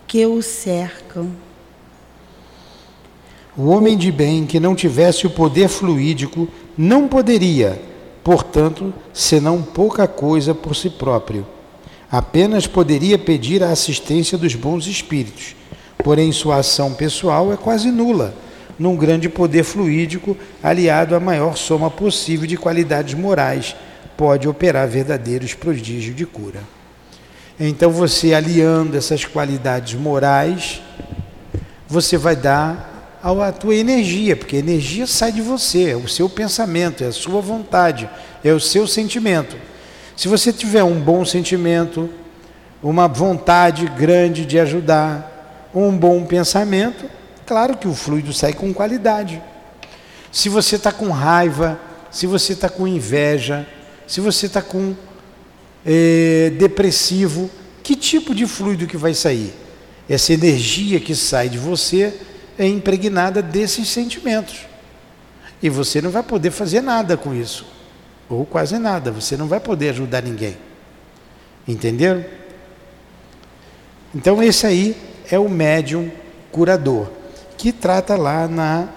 que 0.08 0.26
o 0.26 0.42
cercam. 0.42 1.32
O 3.56 3.68
homem 3.68 3.96
de 3.96 4.12
bem 4.12 4.46
que 4.48 4.60
não 4.60 4.76
tivesse 4.76 5.28
o 5.28 5.30
poder 5.30 5.70
fluídico 5.70 6.48
não 6.76 7.08
poderia, 7.08 7.80
portanto, 8.24 8.94
senão 9.14 9.62
pouca 9.62 10.08
coisa 10.08 10.56
por 10.56 10.76
si 10.76 10.90
próprio. 10.90 11.46
Apenas 12.10 12.68
poderia 12.68 13.18
pedir 13.18 13.64
a 13.64 13.72
assistência 13.72 14.38
dos 14.38 14.56
bons 14.56 14.88
espíritos, 14.88 15.56
porém 15.98 16.32
sua 16.32 16.58
ação 16.58 16.94
pessoal 16.94 17.52
é 17.52 17.58
quase 17.58 17.92
nula, 17.92 18.36
num 18.78 18.96
grande 18.96 19.28
poder 19.28 19.64
fluídico 19.64 20.38
aliado 20.62 21.16
à 21.16 21.20
maior 21.20 21.58
soma 21.58 21.90
possível 21.90 22.48
de 22.48 22.58
qualidades 22.58 23.14
morais, 23.14 23.76
pode 24.16 24.48
operar 24.48 24.88
verdadeiros 24.88 25.54
prodígios 25.54 26.16
de 26.16 26.26
cura. 26.26 26.62
Então, 27.60 27.92
você 27.92 28.34
aliando 28.34 28.98
essas 28.98 29.26
qualidades 29.26 29.94
morais, 29.94 30.82
você 31.88 32.18
vai 32.18 32.36
dar 32.36 32.93
a 33.24 33.52
tua 33.54 33.74
energia, 33.74 34.36
porque 34.36 34.58
a 34.58 34.60
energia 34.60 35.08
sai 35.08 35.32
de 35.32 35.42
você, 35.42 35.92
é 35.92 35.96
o 35.96 36.10
seu 36.10 36.28
pensamento, 36.28 37.06
é 37.06 37.08
a 37.08 37.12
sua 37.12 37.40
vontade, 37.40 38.10
é 38.44 38.52
o 38.52 38.60
seu 38.60 38.86
sentimento. 38.86 39.56
Se 40.18 40.28
você 40.28 40.52
tiver 40.52 40.84
um 40.84 41.00
bom 41.00 41.24
sentimento, 41.24 42.10
uma 42.82 43.08
vontade 43.08 43.86
grande 43.86 44.46
de 44.46 44.60
ajudar, 44.60 45.70
um 45.74 45.98
bom 45.98 46.26
pensamento, 46.26 47.10
claro 47.46 47.78
que 47.78 47.88
o 47.88 47.96
fluido 47.96 48.34
sai 48.34 48.52
com 48.52 48.74
qualidade. 48.74 49.42
Se 50.30 50.50
você 50.50 50.76
está 50.76 50.92
com 50.92 51.10
raiva, 51.10 51.80
se 52.12 52.28
você 52.28 52.52
está 52.52 52.68
com 52.68 52.86
inveja, 52.86 53.66
se 54.06 54.20
você 54.20 54.48
está 54.48 54.62
com 54.62 54.94
é, 55.86 56.52
depressivo, 56.60 57.50
que 57.82 57.96
tipo 57.96 58.36
de 58.36 58.46
fluido 58.46 58.86
que 58.86 58.98
vai 58.98 59.14
sair? 59.14 59.54
Essa 60.10 60.34
energia 60.34 61.00
que 61.00 61.16
sai 61.16 61.48
de 61.48 61.58
você 61.58 62.14
é 62.58 62.68
impregnada 62.68 63.42
desses 63.42 63.90
sentimentos. 63.90 64.66
E 65.62 65.70
você 65.70 66.02
não 66.02 66.12
vai 66.12 66.24
poder 66.24 66.52
fazer 66.52 66.82
nada 66.82 67.16
com 67.16 67.34
isso. 67.34 67.66
Ou 68.30 68.46
quase 68.46 68.78
nada. 68.78 69.12
Você 69.12 69.38
não 69.38 69.48
vai 69.48 69.60
poder 69.60 69.90
ajudar 69.90 70.22
ninguém. 70.22 70.58
Entenderam? 71.68 72.24
Então, 74.14 74.44
esse 74.44 74.68
aí 74.68 74.96
é 75.32 75.40
o 75.40 75.50
médium 75.50 76.12
curador, 76.52 77.10
que 77.58 77.72
trata 77.72 78.16
lá 78.16 78.48
na, 78.48 78.90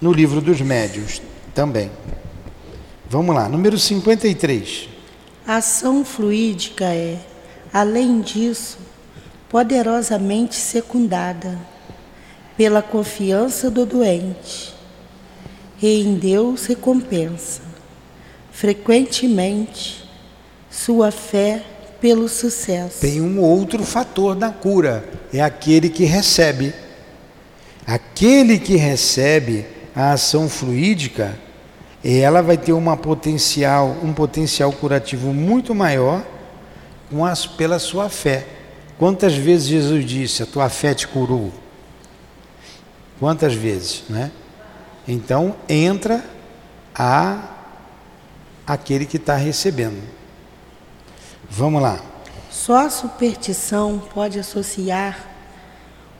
no 0.00 0.12
livro 0.12 0.40
dos 0.40 0.60
médiuns 0.60 1.20
também. 1.54 1.90
Vamos 3.08 3.34
lá, 3.34 3.48
número 3.48 3.76
53. 3.78 4.88
A 5.46 5.56
ação 5.56 6.04
fluídica 6.04 6.84
é, 6.84 7.18
além 7.72 8.20
disso, 8.20 8.78
poderosamente 9.48 10.54
secundada 10.54 11.58
pela 12.60 12.82
confiança 12.82 13.70
do 13.70 13.86
doente. 13.86 14.74
E 15.80 16.02
em 16.02 16.14
Deus 16.16 16.66
recompensa, 16.66 17.62
frequentemente, 18.52 20.04
sua 20.70 21.10
fé 21.10 21.62
pelo 22.02 22.28
sucesso. 22.28 23.00
Tem 23.00 23.18
um 23.18 23.40
outro 23.40 23.82
fator 23.82 24.34
da 24.34 24.50
cura, 24.50 25.02
é 25.32 25.40
aquele 25.40 25.88
que 25.88 26.04
recebe. 26.04 26.74
Aquele 27.86 28.58
que 28.58 28.76
recebe 28.76 29.64
a 29.96 30.12
ação 30.12 30.46
fluídica, 30.46 31.38
ela 32.04 32.42
vai 32.42 32.58
ter 32.58 32.74
uma 32.74 32.94
potencial, 32.94 33.96
um 34.04 34.12
potencial 34.12 34.70
curativo 34.70 35.32
muito 35.32 35.74
maior 35.74 36.22
com 37.10 37.24
as, 37.24 37.46
pela 37.46 37.78
sua 37.78 38.10
fé. 38.10 38.46
Quantas 38.98 39.32
vezes 39.32 39.66
Jesus 39.66 40.04
disse: 40.04 40.42
"A 40.42 40.46
tua 40.46 40.68
fé 40.68 40.92
te 40.92 41.08
curou"? 41.08 41.50
Quantas 43.20 43.54
vezes, 43.54 44.02
né? 44.08 44.32
Então 45.06 45.54
entra 45.68 46.24
a 46.94 47.50
aquele 48.66 49.04
que 49.04 49.18
está 49.18 49.36
recebendo. 49.36 50.02
Vamos 51.48 51.82
lá. 51.82 52.00
Só 52.50 52.86
a 52.86 52.90
superstição 52.90 54.02
pode 54.14 54.38
associar 54.38 55.28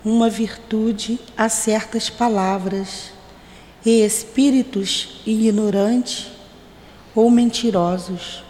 uma 0.04 0.28
virtude 0.28 1.18
a 1.36 1.48
certas 1.48 2.10
palavras 2.10 3.12
e 3.84 4.04
espíritos 4.04 5.22
ignorantes 5.26 6.30
ou 7.14 7.30
mentirosos 7.30 8.44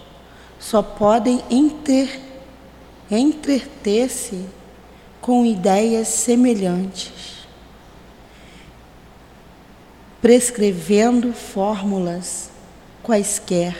só 0.58 0.82
podem 0.82 1.40
entreter-se 3.10 4.44
com 5.20 5.46
ideias 5.46 6.08
semelhantes 6.08 7.29
prescrevendo 10.20 11.32
fórmulas 11.32 12.50
quaisquer. 13.02 13.74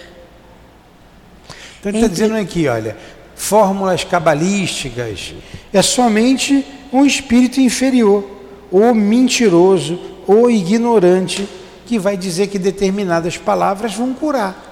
Então 1.79 1.90
ele 1.90 1.98
está 1.98 2.09
dizendo 2.09 2.37
aqui, 2.37 2.68
olha, 2.68 2.96
fórmulas 3.35 4.05
cabalísticas 4.05 5.35
é 5.72 5.83
somente 5.83 6.64
um 6.92 7.05
espírito 7.05 7.61
inferior, 7.61 8.29
ou 8.70 8.94
mentiroso, 8.94 9.98
ou 10.26 10.50
ignorante, 10.50 11.48
que 11.87 11.98
vai 11.98 12.16
dizer 12.16 12.48
que 12.48 12.59
determinadas 12.59 13.37
palavras 13.37 13.94
vão 13.94 14.12
curar. 14.14 14.68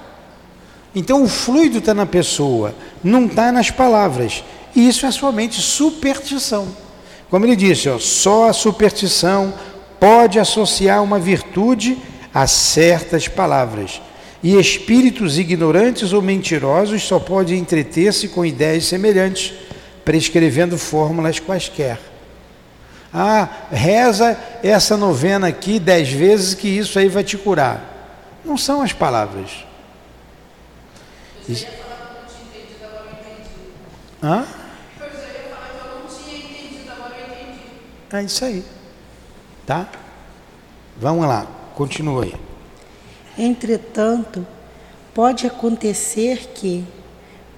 Então 0.95 1.23
o 1.23 1.27
fluido 1.27 1.79
está 1.79 1.93
na 1.93 2.05
pessoa, 2.05 2.73
não 3.03 3.25
está 3.25 3.51
nas 3.51 3.69
palavras. 3.69 4.43
E 4.75 4.87
isso 4.87 5.05
é 5.05 5.11
somente 5.11 5.61
superstição. 5.61 6.67
Como 7.29 7.45
ele 7.45 7.55
disse, 7.55 7.89
ó, 7.89 7.99
só 7.99 8.49
a 8.49 8.53
superstição 8.53 9.53
pode 9.99 10.39
associar 10.39 11.03
uma 11.03 11.19
virtude 11.19 11.97
a 12.33 12.47
certas 12.47 13.27
palavras. 13.27 14.01
E 14.41 14.57
espíritos 14.57 15.37
ignorantes 15.37 16.13
ou 16.13 16.21
mentirosos 16.21 17.03
só 17.03 17.19
podem 17.19 17.59
entreter-se 17.59 18.29
com 18.29 18.45
ideias 18.45 18.85
semelhantes, 18.85 19.53
prescrevendo 20.05 20.77
fórmulas 20.77 21.39
quaisquer. 21.39 21.99
Ah, 23.13 23.49
reza 23.71 24.37
essa 24.63 24.95
novena 24.95 25.47
aqui 25.47 25.79
dez 25.79 26.09
vezes 26.09 26.53
que 26.53 26.67
isso 26.67 26.97
aí 26.97 27.09
vai 27.09 27.23
te 27.23 27.37
curar. 27.37 28.39
Não 28.45 28.57
são 28.57 28.81
as 28.81 28.93
palavras. 28.93 29.65
Isso... 31.47 31.67
Hã? 34.23 34.45
É 38.11 38.23
isso 38.23 38.43
aí. 38.45 38.63
Tá? 39.69 39.87
Vamos 40.97 41.27
lá, 41.27 41.45
continue. 41.75 42.33
Entretanto, 43.37 44.43
pode 45.13 45.45
acontecer 45.45 46.49
que, 46.55 46.83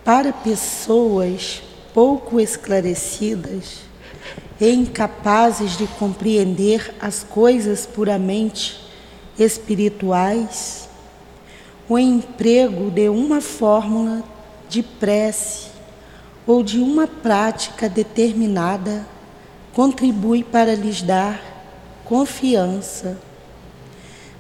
para 0.04 0.34
pessoas 0.34 1.64
pouco 1.94 2.38
esclarecidas 2.38 3.84
e 4.60 4.70
incapazes 4.70 5.78
de 5.78 5.88
compreender 5.88 6.94
as 7.00 7.24
coisas 7.24 7.86
puramente 7.86 8.86
espirituais, 9.40 10.90
o 11.88 11.98
emprego 11.98 12.92
de 12.92 13.08
uma 13.08 13.40
fórmula 13.40 14.22
de 14.68 14.84
prece 14.84 15.70
ou 16.46 16.62
de 16.62 16.78
uma 16.78 17.08
prática 17.08 17.88
determinada 17.88 19.08
contribui 19.72 20.44
para 20.44 20.76
lhes 20.76 21.02
dar 21.02 21.51
confiança. 22.12 23.18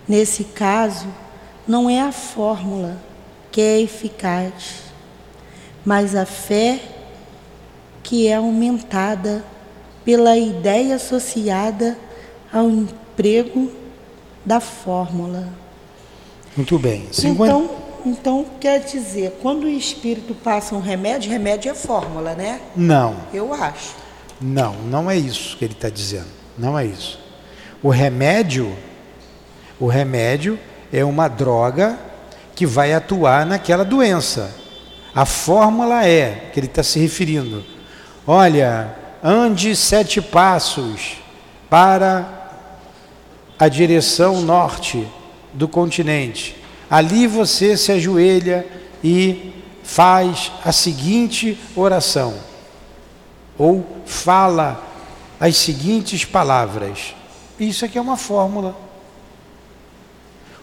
Nesse 0.05 0.43
caso, 0.43 1.07
não 1.65 1.89
é 1.89 2.01
a 2.01 2.11
fórmula 2.11 2.97
que 3.49 3.61
é 3.61 3.79
eficaz, 3.79 4.91
mas 5.85 6.13
a 6.13 6.25
fé 6.25 6.81
que 8.03 8.27
é 8.27 8.35
aumentada 8.35 9.45
pela 10.03 10.35
ideia 10.35 10.95
associada 10.95 11.97
ao 12.51 12.69
emprego 12.69 13.71
da 14.45 14.59
fórmula. 14.59 15.47
Muito 16.57 16.77
bem. 16.77 17.07
50... 17.09 17.31
Então, 17.31 17.69
então, 18.05 18.45
quer 18.59 18.81
dizer, 18.81 19.37
quando 19.41 19.63
o 19.63 19.69
espírito 19.69 20.35
passa 20.35 20.75
um 20.75 20.81
remédio, 20.81 21.31
remédio 21.31 21.71
é 21.71 21.73
fórmula, 21.73 22.33
né? 22.33 22.59
Não. 22.75 23.15
Eu 23.33 23.53
acho. 23.53 23.95
Não, 24.41 24.73
não 24.73 25.09
é 25.09 25.15
isso 25.15 25.55
que 25.55 25.63
ele 25.63 25.73
está 25.73 25.87
dizendo. 25.87 26.27
Não 26.57 26.77
é 26.77 26.85
isso. 26.85 27.20
O 27.83 27.89
remédio, 27.89 28.75
o 29.79 29.87
remédio 29.87 30.59
é 30.93 31.03
uma 31.03 31.27
droga 31.27 31.97
que 32.55 32.65
vai 32.65 32.93
atuar 32.93 33.45
naquela 33.45 33.83
doença. 33.83 34.53
A 35.15 35.25
fórmula 35.25 36.05
é 36.05 36.49
que 36.53 36.59
ele 36.59 36.67
está 36.67 36.83
se 36.83 36.99
referindo. 36.99 37.63
Olha, 38.25 38.95
ande 39.23 39.75
sete 39.75 40.21
passos 40.21 41.17
para 41.69 42.51
a 43.57 43.67
direção 43.67 44.41
norte 44.41 45.07
do 45.53 45.67
continente. 45.67 46.55
Ali 46.89 47.25
você 47.25 47.75
se 47.75 47.91
ajoelha 47.91 48.65
e 49.03 49.53
faz 49.83 50.51
a 50.63 50.71
seguinte 50.71 51.57
oração, 51.75 52.35
ou 53.57 53.85
fala 54.05 54.83
as 55.39 55.57
seguintes 55.57 56.23
palavras. 56.23 57.15
Isso 57.65 57.85
aqui 57.85 57.97
é 57.97 58.01
uma 58.01 58.17
fórmula. 58.17 58.75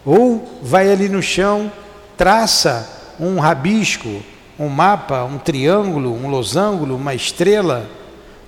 Ou 0.05 0.59
vai 0.61 0.91
ali 0.91 1.09
no 1.09 1.23
chão, 1.23 1.71
traça 2.17 3.15
um 3.21 3.39
rabisco, 3.39 4.21
um 4.59 4.69
mapa, 4.69 5.23
um 5.23 5.39
triângulo, 5.39 6.13
um 6.13 6.29
losango, 6.29 6.85
uma 6.93 7.15
estrela, 7.15 7.89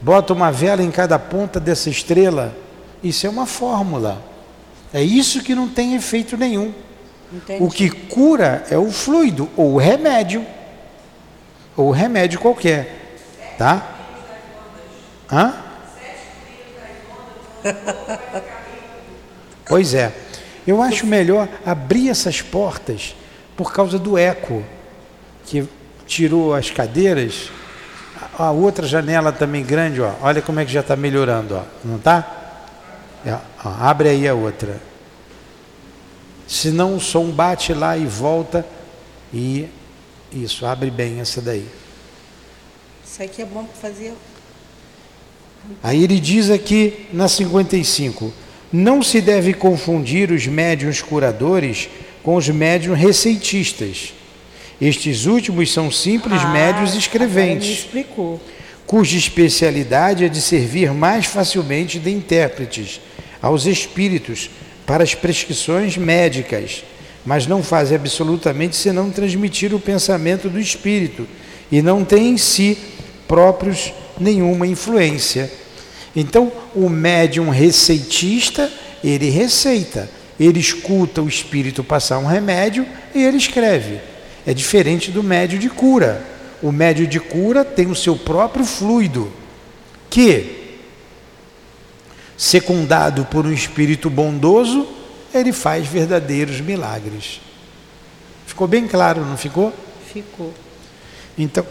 bota 0.01 0.33
uma 0.33 0.51
vela 0.51 0.83
em 0.83 0.91
cada 0.91 1.17
ponta 1.17 1.61
dessa 1.61 1.89
estrela. 1.89 2.53
Isso 3.05 3.25
é 3.25 3.31
uma 3.31 3.47
fórmula. 3.47 4.21
É 4.93 5.01
isso 5.01 5.45
que 5.45 5.55
não 5.55 5.69
tem 5.69 5.95
efeito 5.95 6.37
nenhum. 6.37 6.75
Entendi. 7.33 7.63
O 7.63 7.71
que 7.71 7.89
cura 7.89 8.65
é 8.69 8.77
o 8.77 8.91
fluido 8.91 9.49
ou 9.57 9.75
o 9.75 9.79
remédio. 9.79 10.45
Ou 11.77 11.89
o 11.89 11.93
remédio 11.93 12.41
qualquer. 12.41 13.17
Tá? 13.57 13.87
Hã? 15.31 15.70
Pois 19.71 19.95
é. 19.95 20.13
Eu 20.67 20.83
acho 20.83 21.07
melhor 21.07 21.49
abrir 21.65 22.11
essas 22.11 22.43
portas 22.43 23.15
por 23.57 23.73
causa 23.73 24.01
do 24.01 24.19
eco 24.19 24.65
que 25.47 25.65
tirou 26.09 26.53
as 26.53 26.71
cadeiras. 26.71 27.53
A 28.37 28.51
outra 28.51 28.85
janela 28.85 29.31
também 29.31 29.65
grande, 29.65 30.01
ó. 30.01 30.13
Olha 30.21 30.43
como 30.43 30.59
é 30.59 30.65
que 30.65 30.73
já 30.73 30.81
está 30.81 30.97
melhorando, 30.97 31.55
ó. 31.55 31.63
Não 31.85 31.97
está? 31.99 32.27
É, 33.25 33.39
abre 33.63 34.09
aí 34.09 34.27
a 34.27 34.35
outra. 34.35 34.81
Senão 36.49 36.97
o 36.97 37.01
som 37.01 37.31
bate 37.31 37.73
lá 37.73 37.97
e 37.97 38.07
volta 38.07 38.67
e 39.33 39.69
isso, 40.33 40.67
abre 40.67 40.91
bem 40.91 41.21
essa 41.21 41.41
daí. 41.41 41.69
Isso 43.05 43.23
aqui 43.23 43.43
é 43.43 43.45
bom 43.45 43.65
para 43.65 43.91
fazer. 43.91 44.15
Aí 45.83 46.03
ele 46.05 46.19
diz 46.21 46.51
aqui 46.51 47.07
na 47.13 47.29
55: 47.29 48.33
não 48.73 49.03
se 49.03 49.21
deve 49.21 49.53
confundir 49.55 50.31
os 50.31 50.47
médiuns 50.47 51.03
curadores 51.03 51.89
com 52.23 52.37
os 52.37 52.49
médiuns 52.49 52.99
receitistas. 52.99 54.15
Estes 54.81 55.27
últimos 55.27 55.73
são 55.73 55.91
simples 55.91 56.41
ah, 56.43 56.49
médios 56.49 56.95
escreventes, 56.95 57.87
cuja 58.87 59.17
especialidade 59.17 60.25
é 60.25 60.29
de 60.29 60.41
servir 60.41 60.93
mais 60.93 61.27
facilmente 61.27 61.99
de 61.99 62.11
intérpretes 62.11 63.01
aos 63.43 63.67
espíritos 63.67 64.51
para 64.87 65.05
as 65.05 65.15
prescrições 65.15 65.97
médicas, 65.97 66.83
mas 67.25 67.47
não 67.47 67.63
fazem 67.63 67.97
absolutamente 67.97 68.75
senão 68.75 69.11
transmitir 69.11 69.75
o 69.75 69.79
pensamento 69.79 70.49
do 70.49 70.59
espírito 70.59 71.29
e 71.71 71.83
não 71.83 72.05
têm 72.05 72.31
em 72.31 72.37
si 72.37 72.79
próprios 73.29 73.93
nenhuma 74.21 74.67
influência. 74.67 75.51
Então, 76.15 76.53
o 76.75 76.89
médium 76.89 77.49
receitista, 77.49 78.71
ele 79.03 79.31
receita, 79.31 80.11
ele 80.39 80.61
escuta 80.61 81.23
o 81.23 81.29
espírito 81.29 81.83
passar 81.83 82.19
um 82.19 82.27
remédio 82.27 82.87
e 83.15 83.23
ele 83.23 83.37
escreve. 83.37 84.01
É 84.47 84.53
diferente 84.53 85.11
do 85.11 85.23
médio 85.23 85.59
de 85.59 85.69
cura. 85.69 86.25
O 86.63 86.71
médio 86.71 87.07
de 87.07 87.19
cura 87.19 87.65
tem 87.65 87.87
o 87.87 87.95
seu 87.95 88.17
próprio 88.17 88.65
fluido, 88.65 89.33
que 90.11 90.61
secundado 92.37 93.27
por 93.27 93.47
um 93.47 93.53
espírito 93.53 94.09
bondoso, 94.09 94.87
ele 95.33 95.53
faz 95.53 95.87
verdadeiros 95.87 96.61
milagres. 96.61 97.41
Ficou 98.47 98.67
bem 98.67 98.89
claro, 98.89 99.25
não 99.25 99.37
ficou? 99.37 99.73
Ficou. 100.11 100.53
Então, 101.37 101.67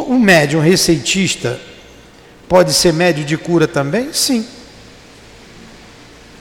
o 0.00 0.18
médium 0.18 0.60
receitista 0.60 1.60
pode 2.48 2.72
ser 2.72 2.92
médio 2.92 3.24
de 3.24 3.36
cura 3.36 3.66
também? 3.68 4.12
Sim. 4.12 4.46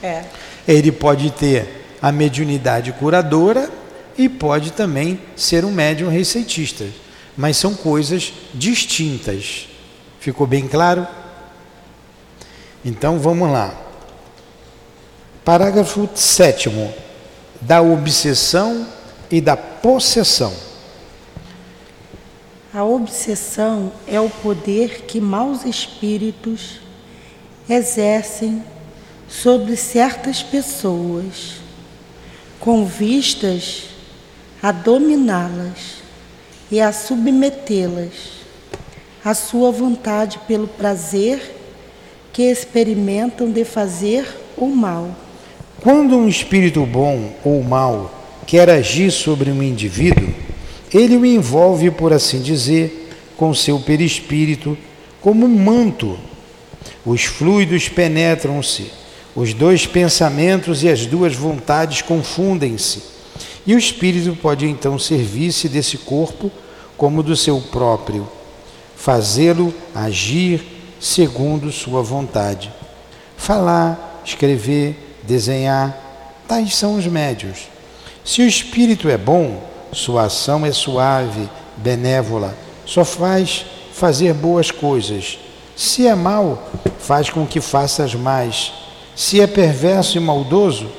É. 0.02 0.24
Ele 0.68 0.92
pode 0.92 1.32
ter 1.32 1.98
a 2.02 2.12
mediunidade 2.12 2.92
curadora 2.94 3.70
e 4.18 4.28
pode 4.28 4.72
também 4.72 5.20
ser 5.36 5.64
um 5.66 5.72
médium 5.72 6.10
receitista. 6.10 6.86
Mas 7.36 7.58
são 7.58 7.74
coisas 7.74 8.34
distintas. 8.54 9.68
Ficou 10.20 10.46
bem 10.46 10.68
claro? 10.68 11.08
Então 12.84 13.20
vamos 13.20 13.52
lá. 13.52 13.74
Parágrafo 15.44 16.10
7 16.14 16.70
da 17.60 17.82
obsessão 17.82 18.88
e 19.30 19.40
da 19.40 19.56
possessão. 19.56 20.54
A 22.74 22.86
obsessão 22.86 23.92
é 24.08 24.18
o 24.18 24.30
poder 24.30 25.02
que 25.02 25.20
maus 25.20 25.66
espíritos 25.66 26.80
exercem 27.70 28.64
sobre 29.28 29.76
certas 29.76 30.42
pessoas, 30.42 31.56
com 32.62 32.86
vistas 32.86 33.90
a 34.64 34.72
dominá-las 34.72 35.98
e 36.72 36.80
a 36.80 36.94
submetê-las 36.94 38.40
à 39.24 39.34
sua 39.34 39.70
vontade 39.70 40.40
pelo 40.48 40.68
prazer 40.68 41.58
que 42.32 42.44
experimentam 42.44 43.52
de 43.52 43.66
fazer 43.66 44.26
o 44.56 44.68
mal. 44.68 45.14
Quando 45.82 46.16
um 46.16 46.26
espírito 46.26 46.86
bom 46.86 47.34
ou 47.44 47.62
mau 47.62 48.18
quer 48.48 48.70
agir 48.70 49.12
sobre 49.12 49.52
um 49.52 49.62
indivíduo, 49.62 50.31
ele 50.94 51.18
o 51.18 51.26
envolve, 51.26 51.90
por 51.92 52.12
assim 52.14 52.42
dizer, 52.42 53.10
com 53.38 53.54
seu 53.54 53.80
perispírito, 53.80 54.78
como 55.22 55.46
um 55.46 55.50
manto. 55.50 56.18
Os 57.06 57.24
fluidos 57.24 57.88
penetram-se, 57.90 58.92
os 59.36 59.54
dois 59.54 59.86
pensamentos 59.86 60.84
e 60.84 60.90
as 60.90 61.06
duas 61.06 61.36
vontades 61.36 62.02
confundem-se, 62.02 63.02
e 63.66 63.74
o 63.74 63.78
espírito 63.78 64.36
pode 64.36 64.68
então 64.68 65.00
servir-se 65.00 65.70
desse 65.70 65.98
corpo 65.98 66.52
como 66.98 67.24
do 67.24 67.36
seu 67.36 67.60
próprio, 67.60 68.28
fazê-lo 68.96 69.74
agir 69.96 70.62
segundo 71.00 71.72
sua 71.72 72.04
vontade. 72.04 72.72
Falar, 73.38 74.22
escrever, 74.24 74.96
desenhar, 75.24 76.44
tais 76.48 76.76
são 76.76 76.96
os 76.96 77.08
médios. 77.08 77.70
Se 78.24 78.42
o 78.42 78.48
espírito 78.48 79.10
é 79.10 79.18
bom, 79.18 79.71
sua 79.92 80.24
ação 80.24 80.66
é 80.66 80.72
suave, 80.72 81.50
benévola, 81.78 82.56
só 82.86 83.04
faz 83.04 83.66
fazer 83.94 84.34
boas 84.34 84.72
coisas. 84.72 85.38
Se 85.76 86.08
é 86.08 86.16
mau, 86.16 86.70
faz 87.00 87.30
com 87.30 87.46
que 87.46 87.60
faças 87.60 88.16
mais. 88.16 88.74
Se 89.16 89.42
é 89.42 89.48
perverso 89.48 90.18
e 90.18 90.20
maldoso, 90.20 90.90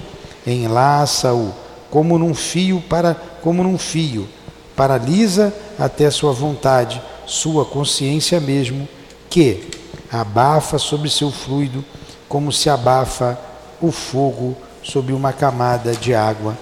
enlaça-o 0.47 1.53
como 1.91 2.19
num 2.19 2.35
fio 2.35 2.83
para 2.89 3.15
como 3.43 3.63
num 3.63 3.77
fio, 3.77 4.29
paralisa 4.77 5.53
até 5.79 6.11
sua 6.11 6.33
vontade, 6.33 7.03
sua 7.27 7.65
consciência 7.65 8.41
mesmo, 8.41 8.89
que 9.29 9.69
abafa 10.11 10.79
sobre 10.79 11.11
seu 11.11 11.31
fluido 11.31 11.85
como 12.29 12.53
se 12.53 12.71
abafa 12.71 13.39
o 13.81 13.91
fogo 13.91 14.57
sobre 14.83 15.13
uma 15.13 15.33
camada 15.33 15.93
de 15.93 16.15
água. 16.15 16.57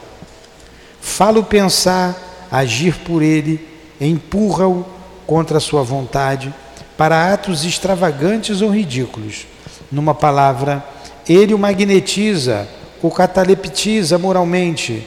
Fala 1.01 1.39
o 1.39 1.45
pensar, 1.45 2.49
agir 2.51 2.97
por 2.99 3.23
ele, 3.23 3.67
empurra-o 4.01 4.85
contra 5.27 5.59
a 5.59 5.61
sua 5.61 5.83
vontade 5.83 6.55
para 6.97 7.33
atos 7.33 7.65
extravagantes 7.65 8.61
ou 8.61 8.71
ridículos. 8.71 9.47
Numa 9.91 10.15
palavra, 10.15 10.85
ele 11.29 11.55
o 11.55 11.59
magnetiza, 11.59 12.69
o 13.03 13.11
cataleptiza 13.11 14.19
moralmente 14.19 15.07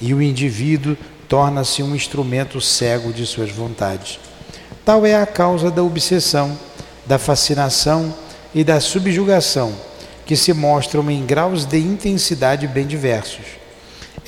e 0.00 0.14
o 0.14 0.22
indivíduo 0.22 0.96
torna-se 1.28 1.82
um 1.82 1.94
instrumento 1.94 2.60
cego 2.60 3.12
de 3.12 3.26
suas 3.26 3.50
vontades. 3.50 4.18
Tal 4.84 5.06
é 5.06 5.14
a 5.14 5.26
causa 5.26 5.70
da 5.70 5.82
obsessão 5.82 6.56
da 7.06 7.18
fascinação 7.18 8.14
e 8.54 8.62
da 8.62 8.80
subjugação, 8.80 9.72
que 10.24 10.36
se 10.36 10.52
mostram 10.52 11.10
em 11.10 11.24
graus 11.24 11.64
de 11.64 11.78
intensidade 11.78 12.66
bem 12.66 12.86
diversos. 12.86 13.61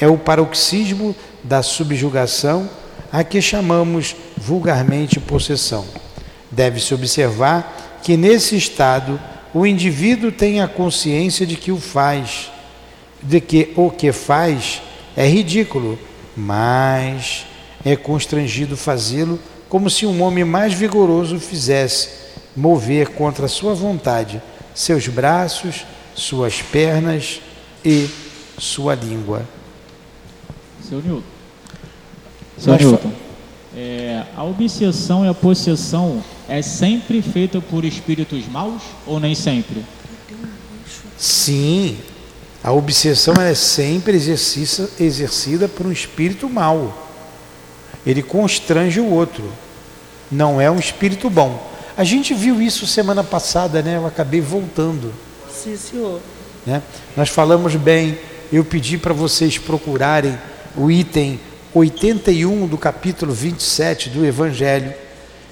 É 0.01 0.07
o 0.07 0.19
paroxismo 0.19 1.15
da 1.43 1.63
subjugação 1.63 2.69
a 3.13 3.23
que 3.23 3.41
chamamos 3.41 4.17
vulgarmente 4.37 5.21
possessão. 5.21 5.85
Deve-se 6.51 6.93
observar 6.95 8.01
que 8.03 8.17
nesse 8.17 8.57
estado 8.57 9.21
o 9.53 9.67
indivíduo 9.67 10.33
tem 10.33 10.61
a 10.61 10.69
consciência 10.69 11.47
de 11.47 11.57
que 11.57 11.71
o 11.71 11.79
faz, 11.79 12.51
de 13.23 13.41
que 13.41 13.73
o 13.77 13.91
que 13.91 14.11
faz 14.13 14.83
é 15.17 15.27
ridículo, 15.27 15.99
mas 16.37 17.47
é 17.85 17.95
constrangido 17.95 18.77
fazê-lo 18.77 19.39
como 19.69 19.89
se 19.89 20.07
um 20.07 20.23
homem 20.23 20.45
mais 20.45 20.73
vigoroso 20.73 21.39
fizesse 21.39 22.09
mover 22.57 23.11
contra 23.11 23.49
sua 23.49 23.75
vontade 23.75 24.43
seus 24.75 25.07
braços, 25.07 25.87
suas 26.15 26.61
pernas, 26.61 27.41
e 27.85 28.09
sua 28.59 28.95
língua. 28.95 29.47
Seu 30.89 31.01
Newton. 31.01 31.23
Seu 32.59 32.77
Newton. 32.77 33.11
É, 33.77 34.23
a 34.37 34.45
obsessão 34.45 35.25
e 35.25 35.29
a 35.29 35.35
possessão 35.35 36.23
é 36.49 36.61
sempre 36.61 37.23
feita 37.23 37.61
por 37.61 37.85
espíritos 37.85 38.47
maus 38.47 38.83
ou 39.07 39.19
nem 39.19 39.35
sempre? 39.35 39.85
Sim, 41.17 41.97
a 42.63 42.71
obsessão 42.71 43.35
é 43.35 43.55
sempre 43.55 44.17
exercida 44.17 45.69
por 45.69 45.87
um 45.87 45.93
espírito 45.93 46.49
mau. 46.49 47.09
Ele 48.07 48.23
constrange 48.23 49.01
o 49.01 49.11
outro. 49.11 49.51
Não 50.31 50.61
é 50.61 50.71
um 50.71 50.79
espírito 50.79 51.31
bom. 51.31 51.73
A 51.97 52.05
gente 52.05 52.35
viu 52.35 52.61
isso 52.61 52.87
semana 52.87 53.25
passada, 53.25 53.81
né? 53.81 53.97
Eu 53.97 54.07
acabei 54.07 54.41
voltando. 54.41 55.13
Sim, 55.51 55.77
senhor. 55.77 56.21
Né? 56.67 56.83
Nós 57.17 57.31
falamos 57.31 57.75
bem, 57.77 58.19
eu 58.53 58.65
pedi 58.65 58.99
para 58.99 59.15
vocês 59.15 59.57
procurarem 59.57 60.37
o 60.77 60.91
item 60.91 61.39
81 61.73 62.67
do 62.67 62.79
capítulo 62.79 63.33
27 63.33 64.11
do 64.11 64.25
Evangelho, 64.25 64.93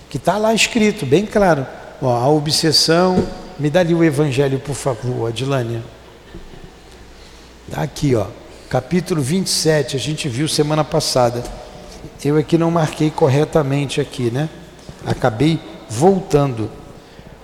que 0.08 0.16
está 0.16 0.36
lá 0.36 0.52
escrito, 0.54 1.06
bem 1.06 1.26
claro. 1.26 1.66
Ó, 2.00 2.14
a 2.14 2.28
obsessão. 2.28 3.26
Me 3.58 3.70
dá 3.70 3.80
ali 3.80 3.94
o 3.94 4.02
Evangelho, 4.02 4.58
por 4.58 4.74
favor, 4.74 5.28
Adilânia. 5.28 5.82
Está 7.68 7.82
aqui, 7.82 8.14
ó. 8.14 8.26
Capítulo 8.68 9.20
27, 9.20 9.96
a 9.96 9.98
gente 9.98 10.28
viu 10.28 10.48
semana 10.48 10.82
passada. 10.82 11.42
Eu 12.24 12.38
aqui 12.38 12.56
não 12.56 12.70
marquei 12.70 13.10
corretamente 13.10 14.00
aqui, 14.00 14.30
né? 14.30 14.48
Acabei 15.04 15.60
voltando. 15.88 16.70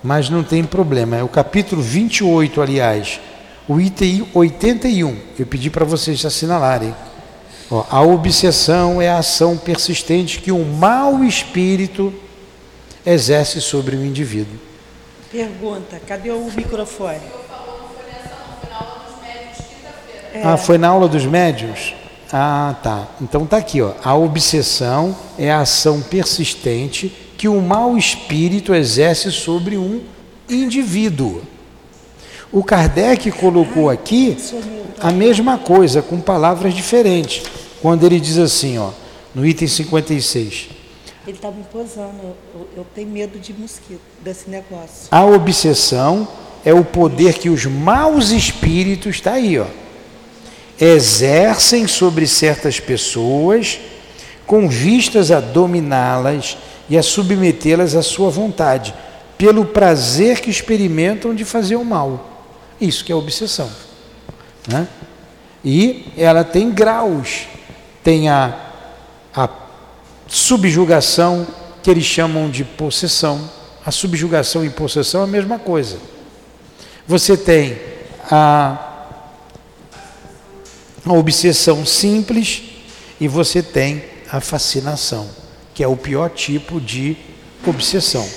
Mas 0.03 0.29
não 0.29 0.43
tem 0.43 0.63
problema. 0.63 1.17
É 1.17 1.23
o 1.23 1.27
capítulo 1.27 1.81
28, 1.81 2.61
aliás. 2.61 3.19
O 3.67 3.79
item 3.79 4.27
81. 4.33 5.17
Eu 5.37 5.45
pedi 5.45 5.69
para 5.69 5.85
vocês 5.85 6.25
assinalarem. 6.25 6.93
Ó, 7.71 7.85
a 7.89 8.01
obsessão 8.01 9.01
é 9.01 9.09
a 9.09 9.19
ação 9.19 9.57
persistente 9.57 10.39
que 10.39 10.51
um 10.51 10.65
mau 10.65 11.23
espírito 11.23 12.13
exerce 13.05 13.61
sobre 13.61 13.95
o 13.95 14.03
indivíduo. 14.03 14.57
Pergunta: 15.31 16.01
cadê 16.07 16.31
o 16.31 16.49
microfone? 16.55 17.19
É. 20.33 20.41
Ah, 20.43 20.57
foi 20.57 20.77
na 20.77 20.89
aula 20.89 21.07
dos 21.07 21.25
médios? 21.25 21.93
Ah, 22.31 22.75
tá. 22.83 23.07
Então 23.21 23.45
tá 23.45 23.57
aqui, 23.57 23.81
ó. 23.81 23.93
A 24.03 24.15
obsessão 24.15 25.15
é 25.37 25.51
a 25.51 25.61
ação 25.61 26.01
persistente 26.01 27.11
que 27.37 27.47
o 27.47 27.61
mau 27.61 27.97
espírito 27.97 28.73
exerce 28.73 29.31
sobre 29.31 29.77
um 29.77 30.01
indivíduo. 30.47 31.41
O 32.51 32.63
Kardec 32.63 33.31
colocou 33.31 33.89
aqui 33.89 34.37
a 34.99 35.11
mesma 35.11 35.57
coisa, 35.57 36.01
com 36.01 36.19
palavras 36.19 36.73
diferentes, 36.73 37.43
quando 37.81 38.05
ele 38.05 38.19
diz 38.19 38.37
assim, 38.37 38.77
ó, 38.77 38.91
no 39.33 39.45
item 39.45 39.67
56. 39.67 40.69
Ele 41.27 41.35
está 41.37 41.51
me 41.51 41.63
posando, 41.63 42.35
eu, 42.53 42.67
eu 42.77 42.87
tenho 42.95 43.09
medo 43.09 43.37
de 43.39 43.53
mosquito, 43.53 44.01
desse 44.21 44.49
negócio. 44.49 45.07
A 45.11 45.23
obsessão 45.25 46.27
é 46.65 46.73
o 46.73 46.83
poder 46.83 47.35
que 47.35 47.49
os 47.49 47.65
maus 47.65 48.31
espíritos, 48.31 49.15
está 49.15 49.33
aí, 49.33 49.59
ó, 49.59 49.67
exercem 50.79 51.87
sobre 51.87 52.25
certas 52.25 52.79
pessoas 52.79 53.79
com 54.47 54.67
vistas 54.67 55.29
a 55.29 55.39
dominá-las 55.39 56.57
e 56.89 56.97
a 56.97 57.03
submetê-las 57.03 57.95
à 57.95 58.01
sua 58.01 58.29
vontade, 58.31 58.95
pelo 59.37 59.65
prazer 59.65 60.41
que 60.41 60.49
experimentam 60.49 61.35
de 61.35 61.45
fazer 61.45 61.75
o 61.75 61.85
mal. 61.85 62.47
Isso 62.81 63.05
que 63.05 63.11
é 63.11 63.15
obsessão. 63.15 63.69
Né? 64.67 64.87
E 65.63 66.05
ela 66.17 66.43
tem 66.43 66.71
graus. 66.71 67.47
Tem 68.03 68.29
a, 68.29 68.57
a 69.33 69.49
subjugação, 70.27 71.47
que 71.81 71.89
eles 71.89 72.05
chamam 72.05 72.49
de 72.49 72.63
possessão. 72.63 73.49
A 73.85 73.91
subjugação 73.91 74.63
e 74.63 74.69
possessão 74.69 75.21
é 75.21 75.23
a 75.23 75.27
mesma 75.27 75.57
coisa. 75.57 75.97
Você 77.07 77.35
tem 77.35 77.79
a 78.29 78.89
a 81.05 81.13
obsessão 81.13 81.85
simples 81.85 82.63
e 83.19 83.27
você 83.27 83.63
tem 83.63 84.03
a 84.29 84.39
fascinação, 84.39 85.27
que 85.73 85.83
é 85.83 85.87
o 85.87 85.97
pior 85.97 86.29
tipo 86.29 86.79
de 86.79 87.17
obsessão, 87.65 88.27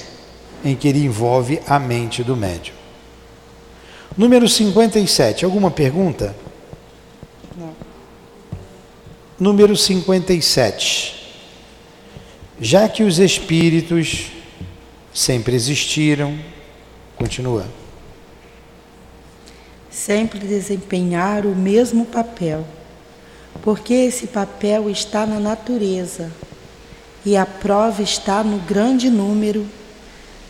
em 0.64 0.75
que 0.75 0.88
ele 0.88 1.05
envolve 1.05 1.61
a 1.66 1.79
mente 1.79 2.22
do 2.22 2.37
médium. 2.37 2.75
Número 4.16 4.48
57, 4.48 5.44
alguma 5.44 5.70
pergunta? 5.70 6.35
Não. 7.57 7.75
Número 9.42 9.76
57. 9.76 11.35
Já 12.61 12.88
que 12.88 13.02
os 13.02 13.18
espíritos 13.18 14.31
sempre 15.12 15.57
existiram, 15.57 16.38
continua 17.16 17.66
sempre 19.92 20.38
desempenhar 20.40 21.44
o 21.44 21.55
mesmo 21.55 22.07
papel, 22.07 22.66
porque 23.62 23.92
esse 23.92 24.26
papel 24.26 24.88
está 24.88 25.26
na 25.26 25.38
natureza 25.38 26.33
e 27.24 27.37
a 27.37 27.44
prova 27.44 28.02
está 28.02 28.42
no 28.42 28.59
grande 28.59 29.11
número 29.11 29.66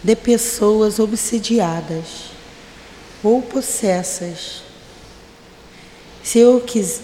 de 0.02 0.14
pessoas 0.14 0.98
obsidiadas 0.98 2.30
ou 3.22 3.42
possessas. 3.42 4.62
Se 6.22 6.38
eu, 6.38 6.60
quis, 6.60 7.00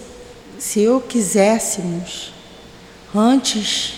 se 0.59 0.81
eu 0.81 0.99
quiséssemos, 0.99 2.33
antes 3.15 3.93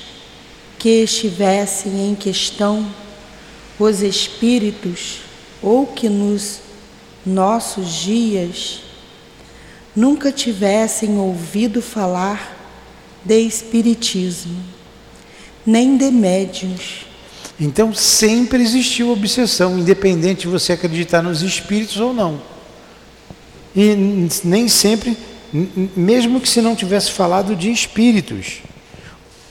que 0.78 1.04
estivessem 1.04 2.10
em 2.10 2.16
questão 2.16 2.88
os 3.80 4.02
espíritos 4.02 5.22
ou 5.62 5.88
que 5.88 6.08
nos 6.08 6.60
nossos 7.26 7.94
dias 7.94 8.82
nunca 9.96 10.32
tivessem 10.32 11.18
ouvido 11.18 11.82
falar 11.82 12.58
de 13.26 13.40
espiritismo, 13.40 14.64
nem 15.66 15.98
de 15.98 16.12
médiuns. 16.12 17.06
Então 17.60 17.94
sempre 17.94 18.62
existiu 18.62 19.12
obsessão, 19.12 19.78
independente 19.78 20.42
de 20.42 20.48
você 20.48 20.74
acreditar 20.74 21.22
nos 21.22 21.42
espíritos 21.42 21.98
ou 22.00 22.14
não. 22.14 22.42
E 23.76 23.96
nem 24.44 24.68
sempre, 24.68 25.16
mesmo 25.54 26.40
que 26.40 26.50
se 26.50 26.62
não 26.62 26.76
tivesse 26.76 27.12
falado 27.12 27.56
de 27.56 27.72
espíritos 27.72 28.62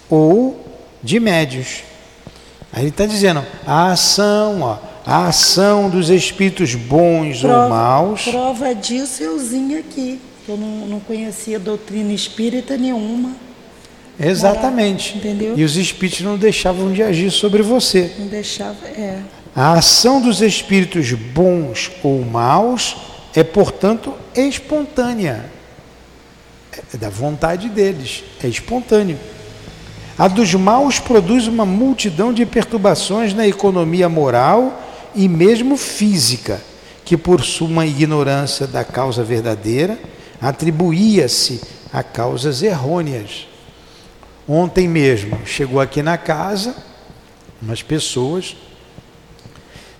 ou 0.08 0.66
de 1.02 1.20
médios. 1.20 1.82
Aí 2.72 2.82
ele 2.82 2.90
está 2.90 3.06
dizendo, 3.06 3.44
a 3.66 3.92
ação, 3.92 4.62
ó, 4.62 4.78
a 5.04 5.26
ação 5.26 5.90
dos 5.90 6.08
espíritos 6.08 6.74
bons 6.74 7.40
prova, 7.40 7.64
ou 7.64 7.70
maus. 7.70 8.22
Prova 8.22 8.74
disso 8.74 9.22
euzinho 9.22 9.78
aqui. 9.78 10.20
Eu 10.48 10.56
não, 10.56 10.86
não 10.86 11.00
conhecia 11.00 11.58
doutrina 11.58 12.12
espírita 12.12 12.76
nenhuma. 12.76 13.32
Exatamente. 14.18 15.16
entendeu? 15.16 15.58
E 15.58 15.64
os 15.64 15.76
espíritos 15.76 16.20
não 16.20 16.36
deixavam 16.36 16.92
de 16.92 17.02
agir 17.02 17.30
sobre 17.30 17.62
você. 17.62 18.12
Não 18.18 18.26
deixava, 18.26 18.86
é. 18.86 19.20
A 19.54 19.72
ação 19.72 20.20
dos 20.20 20.42
espíritos 20.42 21.12
bons 21.12 21.90
ou 22.02 22.22
maus 22.24 22.96
é, 23.34 23.42
portanto, 23.42 24.14
espontânea. 24.34 25.50
É 26.92 26.96
da 26.96 27.08
vontade 27.08 27.68
deles, 27.68 28.22
é 28.42 28.48
espontâneo. 28.48 29.18
A 30.16 30.28
dos 30.28 30.54
maus 30.54 30.98
produz 30.98 31.46
uma 31.46 31.64
multidão 31.64 32.32
de 32.32 32.44
perturbações 32.44 33.32
na 33.32 33.46
economia 33.46 34.08
moral 34.08 34.82
e 35.14 35.28
mesmo 35.28 35.76
física, 35.76 36.60
que 37.04 37.16
por 37.16 37.42
sua 37.42 37.86
ignorância 37.86 38.66
da 38.66 38.84
causa 38.84 39.24
verdadeira, 39.24 39.98
atribuía-se 40.40 41.60
a 41.92 42.02
causas 42.02 42.62
errôneas. 42.62 43.48
Ontem 44.48 44.86
mesmo 44.86 45.38
chegou 45.46 45.80
aqui 45.80 46.02
na 46.02 46.18
casa 46.18 46.74
umas 47.60 47.82
pessoas, 47.82 48.56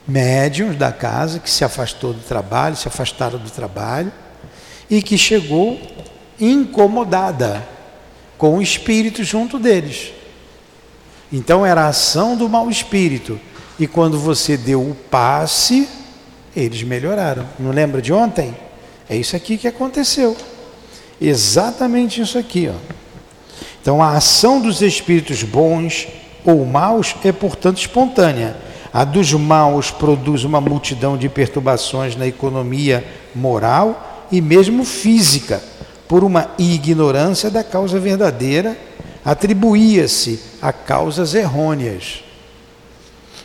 médiums 0.06 0.76
da 0.76 0.90
casa, 0.90 1.38
que 1.38 1.50
se 1.50 1.64
afastou 1.64 2.12
do 2.12 2.20
trabalho, 2.20 2.74
se 2.74 2.88
afastaram 2.88 3.38
do 3.38 3.50
trabalho, 3.50 4.11
e 4.88 5.02
que 5.02 5.16
chegou 5.16 5.80
incomodada 6.40 7.66
com 8.38 8.57
o 8.57 8.62
espírito 8.62 9.22
junto 9.22 9.59
deles. 9.59 10.12
Então 11.33 11.64
era 11.64 11.83
a 11.83 11.88
ação 11.88 12.37
do 12.37 12.48
mau 12.48 12.70
espírito 12.70 13.38
e 13.79 13.87
quando 13.87 14.18
você 14.18 14.57
deu 14.57 14.81
o 14.81 14.94
passe, 14.94 15.88
eles 16.57 16.83
melhoraram. 16.83 17.46
Não 17.59 17.70
lembra 17.70 18.03
de 18.03 18.12
ontem? 18.12 18.57
É 19.09 19.16
isso 19.16 19.37
aqui 19.37 19.57
que 19.57 19.68
aconteceu. 19.68 20.37
Exatamente 21.20 22.20
isso 22.20 22.38
aqui. 22.38 22.68
Ó. 22.68 22.74
Então 23.81 24.03
a 24.03 24.16
ação 24.16 24.61
dos 24.61 24.83
espíritos 24.83 25.42
bons 25.42 26.09
ou 26.44 26.64
maus 26.64 27.14
é, 27.24 27.33
portanto, 27.33 27.79
espontânea. 27.79 28.57
A 28.92 29.05
dos 29.05 29.33
maus 29.33 29.90
produz 29.90 30.44
uma 30.44 30.61
multidão 30.61 31.16
de 31.16 31.29
perturbações 31.29 32.16
na 32.16 32.26
economia 32.26 33.05
moral 33.35 34.26
e 34.33 34.40
mesmo 34.40 34.85
física, 34.85 35.62
por 36.11 36.25
uma 36.25 36.51
ignorância 36.59 37.49
da 37.49 37.62
causa 37.62 38.01
verdadeira, 38.01 38.77
atribuía-se 39.25 40.40
a 40.61 40.73
causas 40.73 41.37
errôneas. 41.37 42.25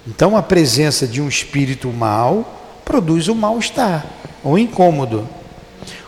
Então, 0.08 0.36
a 0.36 0.42
presença 0.42 1.06
de 1.06 1.22
um 1.22 1.30
espírito 1.30 1.90
mau 1.90 2.82
produz 2.84 3.28
o 3.28 3.36
mal-estar, 3.36 4.04
o 4.44 4.58
incômodo. 4.58 5.30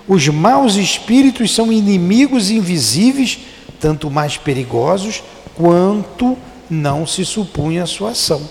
Os 0.08 0.28
maus 0.30 0.78
espíritos 0.78 1.54
são 1.54 1.72
inimigos 1.72 2.50
invisíveis, 2.50 3.38
tanto 3.80 4.10
mais 4.10 4.36
perigosos 4.36 5.22
quanto 5.54 6.36
não 6.68 7.06
se 7.06 7.24
supunha 7.24 7.84
a 7.84 7.88
sua 7.88 8.12
ação. 8.12 8.42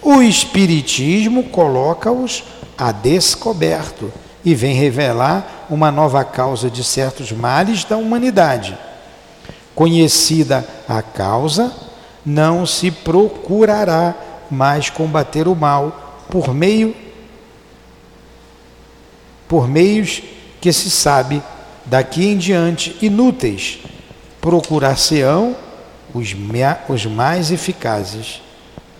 O 0.00 0.22
Espiritismo 0.22 1.50
coloca-os 1.50 2.44
a 2.78 2.92
descoberto 2.92 4.10
e 4.42 4.54
vem 4.54 4.74
revelar 4.74 5.57
uma 5.68 5.90
nova 5.90 6.24
causa 6.24 6.70
de 6.70 6.82
certos 6.82 7.32
males 7.32 7.84
da 7.84 7.96
humanidade. 7.96 8.76
Conhecida 9.74 10.66
a 10.88 11.02
causa, 11.02 11.72
não 12.24 12.66
se 12.66 12.90
procurará 12.90 14.14
mais 14.50 14.90
combater 14.90 15.46
o 15.46 15.54
mal 15.54 16.24
por 16.30 16.52
meio 16.54 16.94
por 19.46 19.66
meios 19.66 20.22
que 20.60 20.70
se 20.72 20.90
sabe 20.90 21.42
daqui 21.86 22.26
em 22.26 22.36
diante 22.36 22.94
inúteis, 23.00 23.78
procurar-se-ão 24.42 25.56
os, 26.12 26.36
os 26.88 27.06
mais 27.06 27.50
eficazes. 27.50 28.42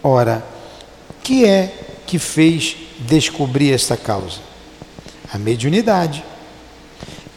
Ora, 0.03 0.43
que 1.29 1.45
é 1.45 2.01
que 2.07 2.19
fez 2.19 2.75
descobrir 3.01 3.75
esta 3.75 3.99
causa? 3.99 4.39
A 5.31 5.37
mediunidade. 5.37 6.25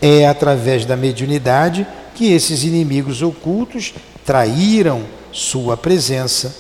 É 0.02 0.28
através 0.28 0.86
da 0.86 0.98
mediunidade 0.98 1.86
que 2.16 2.32
esses 2.32 2.64
inimigos 2.64 3.22
ocultos 3.22 3.94
traíram 4.26 5.04
sua 5.32 5.78
presença. 5.78 6.56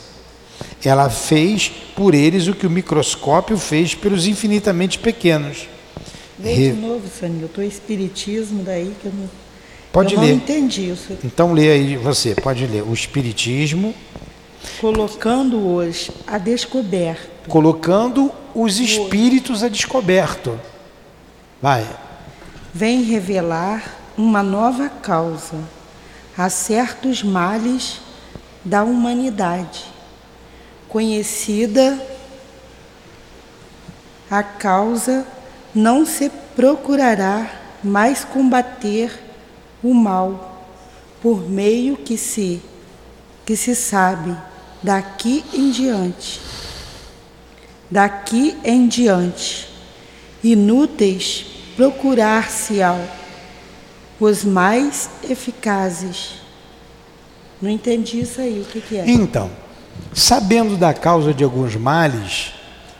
Ela 0.84 1.10
fez 1.10 1.71
por 1.95 2.13
eles 2.13 2.47
o 2.47 2.54
que 2.54 2.65
o 2.65 2.69
microscópio 2.69 3.58
fez 3.58 3.93
pelos 3.93 4.27
infinitamente 4.27 4.99
pequenos. 4.99 5.67
Vê 6.38 6.54
Re... 6.54 6.71
de 6.71 6.80
novo, 6.80 7.04
Sanilton, 7.08 7.62
o 7.62 7.63
espiritismo 7.63 8.63
daí 8.63 8.93
que 8.99 9.08
eu 9.08 9.13
não, 9.13 9.30
pode 9.91 10.15
eu 10.15 10.21
ler. 10.21 10.27
não 10.27 10.36
entendi. 10.36 10.89
Isso. 10.89 11.17
Então 11.23 11.54
lê 11.54 11.71
aí 11.71 11.97
você, 11.97 12.34
pode 12.36 12.65
ler. 12.65 12.84
O 12.84 12.93
espiritismo 12.93 13.93
colocando-os 14.80 16.10
a 16.25 16.38
descoberto. 16.38 17.47
Colocando 17.47 18.32
os 18.54 18.80
espíritos 18.80 19.63
a 19.63 19.69
descoberto. 19.69 20.60
Vai. 21.62 21.86
Vem 22.73 23.03
revelar 23.03 23.99
uma 24.17 24.41
nova 24.41 24.88
causa 24.88 25.57
a 26.38 26.49
certos 26.49 27.21
males 27.21 27.99
da 28.63 28.84
humanidade, 28.84 29.86
conhecida 30.88 31.99
a 34.29 34.41
causa 34.41 35.27
não 35.75 36.05
se 36.05 36.29
procurará 36.55 37.51
mais 37.84 38.23
combater 38.23 39.21
o 39.84 39.93
mal 39.93 40.65
por 41.21 41.49
meio 41.49 41.97
que 41.97 42.17
se 42.17 42.62
que 43.45 43.57
se 43.57 43.75
sabe 43.75 44.36
daqui 44.81 45.43
em 45.53 45.69
diante 45.69 46.39
daqui 47.89 48.57
em 48.63 48.88
diante 48.88 49.67
inúteis 50.41 51.50
procurar-se-ao 51.82 53.02
os 54.20 54.44
mais 54.44 55.10
eficazes 55.28 56.34
não 57.60 57.72
entendi 57.72 58.20
isso 58.20 58.39
aí 58.39 58.62
o 58.62 58.65
que, 58.65 58.80
que 58.80 58.98
é 58.98 59.10
então 59.10 59.50
sabendo 60.13 60.78
da 60.78 60.94
causa 60.94 61.34
de 61.34 61.44
alguns 61.44 61.76
males 61.76 62.54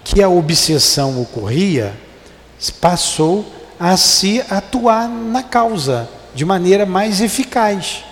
que 0.04 0.20
a 0.24 0.28
obsessão 0.28 1.22
ocorria 1.22 1.94
passou 2.80 3.46
a 3.80 3.96
se 3.98 4.44
atuar 4.50 5.08
na 5.08 5.44
causa 5.44 6.10
de 6.34 6.44
maneira 6.44 6.86
mais 6.86 7.22
eficaz. 7.22 8.04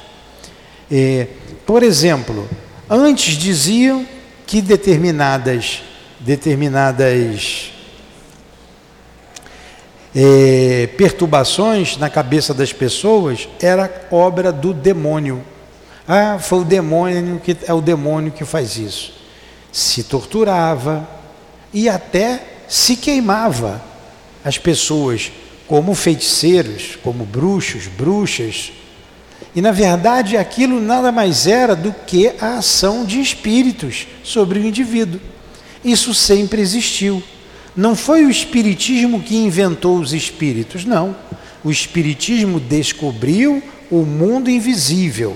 É, 0.91 1.27
por 1.65 1.83
exemplo, 1.83 2.47
antes 2.89 3.35
diziam 3.35 4.05
que 4.45 4.61
determinadas 4.61 5.81
determinadas 6.19 7.71
é, 10.15 10.89
perturbações 10.97 11.97
na 11.97 12.09
cabeça 12.09 12.53
das 12.53 12.73
pessoas 12.73 13.47
era 13.61 14.07
obra 14.11 14.51
do 14.51 14.73
demônio. 14.73 15.43
Ah, 16.07 16.39
foi 16.39 16.59
o 16.59 16.65
demônio 16.65 17.39
que 17.39 17.55
é 17.65 17.73
o 17.73 17.81
demônio 17.81 18.31
que 18.31 18.43
faz 18.43 18.77
isso. 18.77 19.13
Se 19.71 20.03
torturava 20.03 21.07
e 21.71 21.87
até 21.87 22.41
se 22.67 22.95
queimava 22.95 23.81
as 24.43 24.57
pessoas 24.57 25.31
como 25.67 25.93
feiticeiros, 25.93 26.97
como 27.03 27.25
bruxos, 27.25 27.85
bruxas. 27.85 28.71
E 29.55 29.61
na 29.61 29.71
verdade 29.71 30.35
aquilo 30.35 30.81
nada 30.81 31.11
mais 31.11 31.45
era 31.45 31.75
do 31.75 31.93
que 32.07 32.31
a 32.41 32.57
ação 32.57 33.05
de 33.05 33.21
espíritos 33.21 34.07
sobre 34.23 34.57
o 34.57 34.65
indivíduo. 34.65 35.21
Isso 35.85 36.13
sempre 36.13 36.61
existiu. 36.61 37.21
Não 37.79 37.95
foi 37.95 38.25
o 38.25 38.29
Espiritismo 38.29 39.21
que 39.21 39.37
inventou 39.37 39.99
os 39.99 40.11
espíritos, 40.11 40.83
não. 40.83 41.15
O 41.63 41.71
Espiritismo 41.71 42.59
descobriu 42.59 43.63
o 43.89 44.03
mundo 44.03 44.49
invisível, 44.49 45.33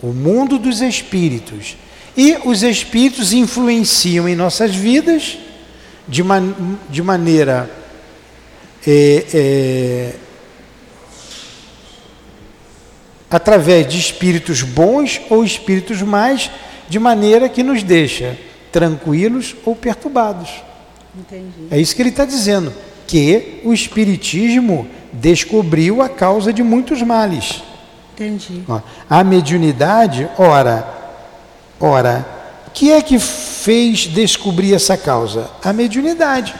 o 0.00 0.06
mundo 0.06 0.58
dos 0.58 0.80
espíritos. 0.80 1.76
E 2.16 2.38
os 2.42 2.62
espíritos 2.62 3.34
influenciam 3.34 4.26
em 4.26 4.34
nossas 4.34 4.74
vidas 4.74 5.36
de, 6.08 6.22
man 6.22 6.54
de 6.88 7.02
maneira 7.02 7.70
é, 8.86 9.26
é, 9.34 10.14
através 13.30 13.86
de 13.86 13.98
espíritos 13.98 14.62
bons 14.62 15.20
ou 15.28 15.44
espíritos 15.44 16.00
mais, 16.00 16.50
de 16.88 16.98
maneira 16.98 17.46
que 17.46 17.62
nos 17.62 17.82
deixa 17.82 18.38
tranquilos 18.72 19.54
ou 19.66 19.76
perturbados. 19.76 20.66
Entendi. 21.18 21.68
É 21.70 21.78
isso 21.78 21.94
que 21.94 22.02
ele 22.02 22.10
está 22.10 22.24
dizendo, 22.24 22.72
que 23.06 23.60
o 23.64 23.72
Espiritismo 23.72 24.86
descobriu 25.12 26.00
a 26.00 26.08
causa 26.08 26.52
de 26.52 26.62
muitos 26.62 27.02
males. 27.02 27.62
Entendi. 28.14 28.64
A 29.08 29.24
mediunidade, 29.24 30.28
ora, 30.38 30.86
ora, 31.80 32.38
que 32.78 32.92
é 32.92 33.02
que 33.02 33.18
fez 33.18 34.06
descobrir 34.06 34.72
essa 34.72 34.96
causa? 34.96 35.50
A 35.64 35.72
mediunidade. 35.72 36.54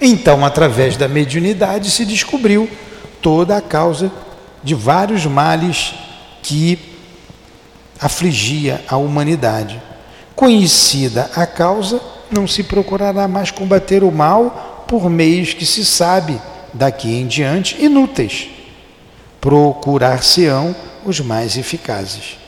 Então, 0.00 0.44
através 0.44 0.96
da 0.96 1.06
mediunidade, 1.06 1.92
se 1.92 2.04
descobriu 2.04 2.68
toda 3.22 3.56
a 3.56 3.60
causa 3.60 4.10
de 4.64 4.74
vários 4.74 5.26
males 5.26 5.94
que 6.42 6.76
afligia 8.00 8.84
a 8.88 8.96
humanidade. 8.96 9.80
Conhecida 10.34 11.30
a 11.36 11.46
causa, 11.46 12.00
não 12.30 12.46
se 12.46 12.62
procurará 12.62 13.26
mais 13.26 13.50
combater 13.50 14.02
o 14.02 14.10
mal 14.10 14.84
por 14.88 15.08
meios 15.10 15.54
que 15.54 15.66
se 15.66 15.84
sabe 15.84 16.40
daqui 16.72 17.14
em 17.14 17.26
diante 17.26 17.82
inúteis. 17.82 18.48
Procurar-se-ão 19.40 20.74
os 21.04 21.20
mais 21.20 21.56
eficazes. 21.56 22.38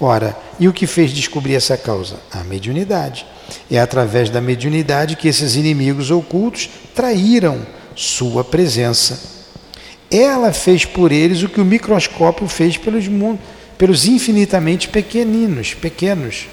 Ora, 0.00 0.36
e 0.58 0.66
o 0.66 0.72
que 0.72 0.86
fez 0.86 1.12
descobrir 1.12 1.54
essa 1.54 1.76
causa? 1.76 2.16
A 2.32 2.42
mediunidade. 2.42 3.26
É 3.70 3.78
através 3.78 4.30
da 4.30 4.40
mediunidade 4.40 5.16
que 5.16 5.28
esses 5.28 5.56
inimigos 5.56 6.10
ocultos 6.10 6.70
traíram 6.94 7.66
sua 7.94 8.42
presença. 8.42 9.20
Ela 10.10 10.52
fez 10.52 10.84
por 10.84 11.12
eles 11.12 11.42
o 11.42 11.48
que 11.48 11.60
o 11.60 11.64
microscópio 11.64 12.48
fez 12.48 12.76
pelos, 12.76 13.04
pelos 13.76 14.06
infinitamente 14.06 14.88
pequeninos, 14.88 15.74
pequenos. 15.74 16.48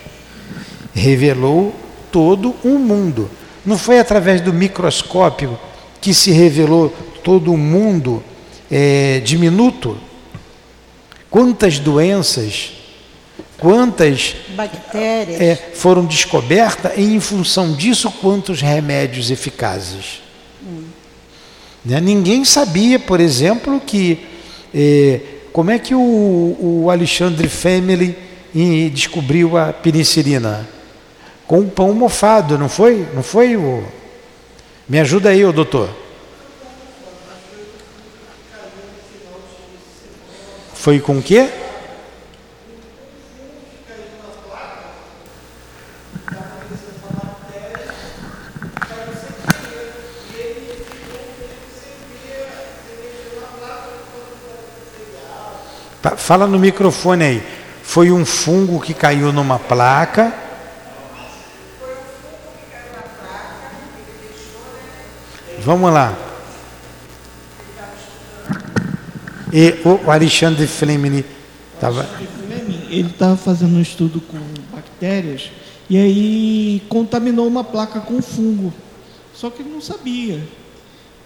Revelou 0.94 1.74
todo 2.12 2.56
um 2.64 2.78
mundo. 2.78 3.30
Não 3.66 3.78
foi 3.78 4.00
através 4.00 4.42
do 4.42 4.54
microscópio 4.54 5.58
que 6.00 6.14
se 6.14 6.32
revelou 6.32 6.90
todo 7.24 7.54
o 7.54 7.58
mundo 7.58 8.24
é, 8.72 9.20
diminuto? 9.24 9.98
Quantas 11.30 11.80
doenças 11.80 12.78
quantas 13.58 14.36
bactérias 14.56 15.42
é, 15.42 15.56
foram 15.74 16.06
descobertas 16.06 16.94
e 16.96 17.02
em 17.02 17.20
função 17.20 17.74
disso 17.74 18.12
quantos 18.22 18.62
remédios 18.62 19.32
eficazes. 19.32 20.22
Hum. 20.64 20.84
Né? 21.84 22.00
Ninguém 22.00 22.46
sabia, 22.46 23.00
por 23.00 23.20
exemplo, 23.20 23.80
que 23.80 24.20
é, 24.74 25.22
como 25.52 25.72
é 25.72 25.80
que 25.80 25.96
o, 25.96 26.58
o 26.60 26.92
Alexandre 26.92 27.48
Family 27.50 28.16
descobriu 28.92 29.58
a 29.58 29.74
penicilina 29.74 30.68
com 31.48 31.60
um 31.60 31.70
pão 31.70 31.94
mofado, 31.94 32.58
não 32.58 32.68
foi? 32.68 33.08
Não 33.14 33.24
foi 33.24 33.56
o. 33.56 33.84
Me 34.88 35.00
ajuda 35.00 35.30
aí, 35.30 35.46
o 35.46 35.54
doutor. 35.54 35.90
Foi 40.74 41.00
com 41.00 41.18
o 41.18 41.24
quê? 41.24 41.50
Fala 56.16 56.46
no 56.46 56.60
microfone 56.60 57.24
aí. 57.24 57.44
Foi 57.84 58.12
um 58.12 58.26
fungo 58.26 58.82
que 58.82 58.94
caiu 58.94 59.32
numa 59.32 59.58
placa 59.58 60.47
Vamos 65.68 65.92
lá. 65.92 66.18
E 69.52 69.76
o 69.84 70.10
Alexandre 70.10 70.66
Fleming 70.66 71.26
estava. 71.74 72.08
Ele 72.90 73.10
estava 73.10 73.36
fazendo 73.36 73.76
um 73.76 73.82
estudo 73.82 74.22
com 74.22 74.38
bactérias 74.74 75.52
e 75.90 75.98
aí 75.98 76.84
contaminou 76.88 77.46
uma 77.46 77.66
placa 77.66 78.00
com 78.00 78.22
fungo. 78.22 78.74
Só 79.34 79.50
que 79.50 79.62
ele 79.62 79.70
não 79.70 79.82
sabia. 79.82 80.42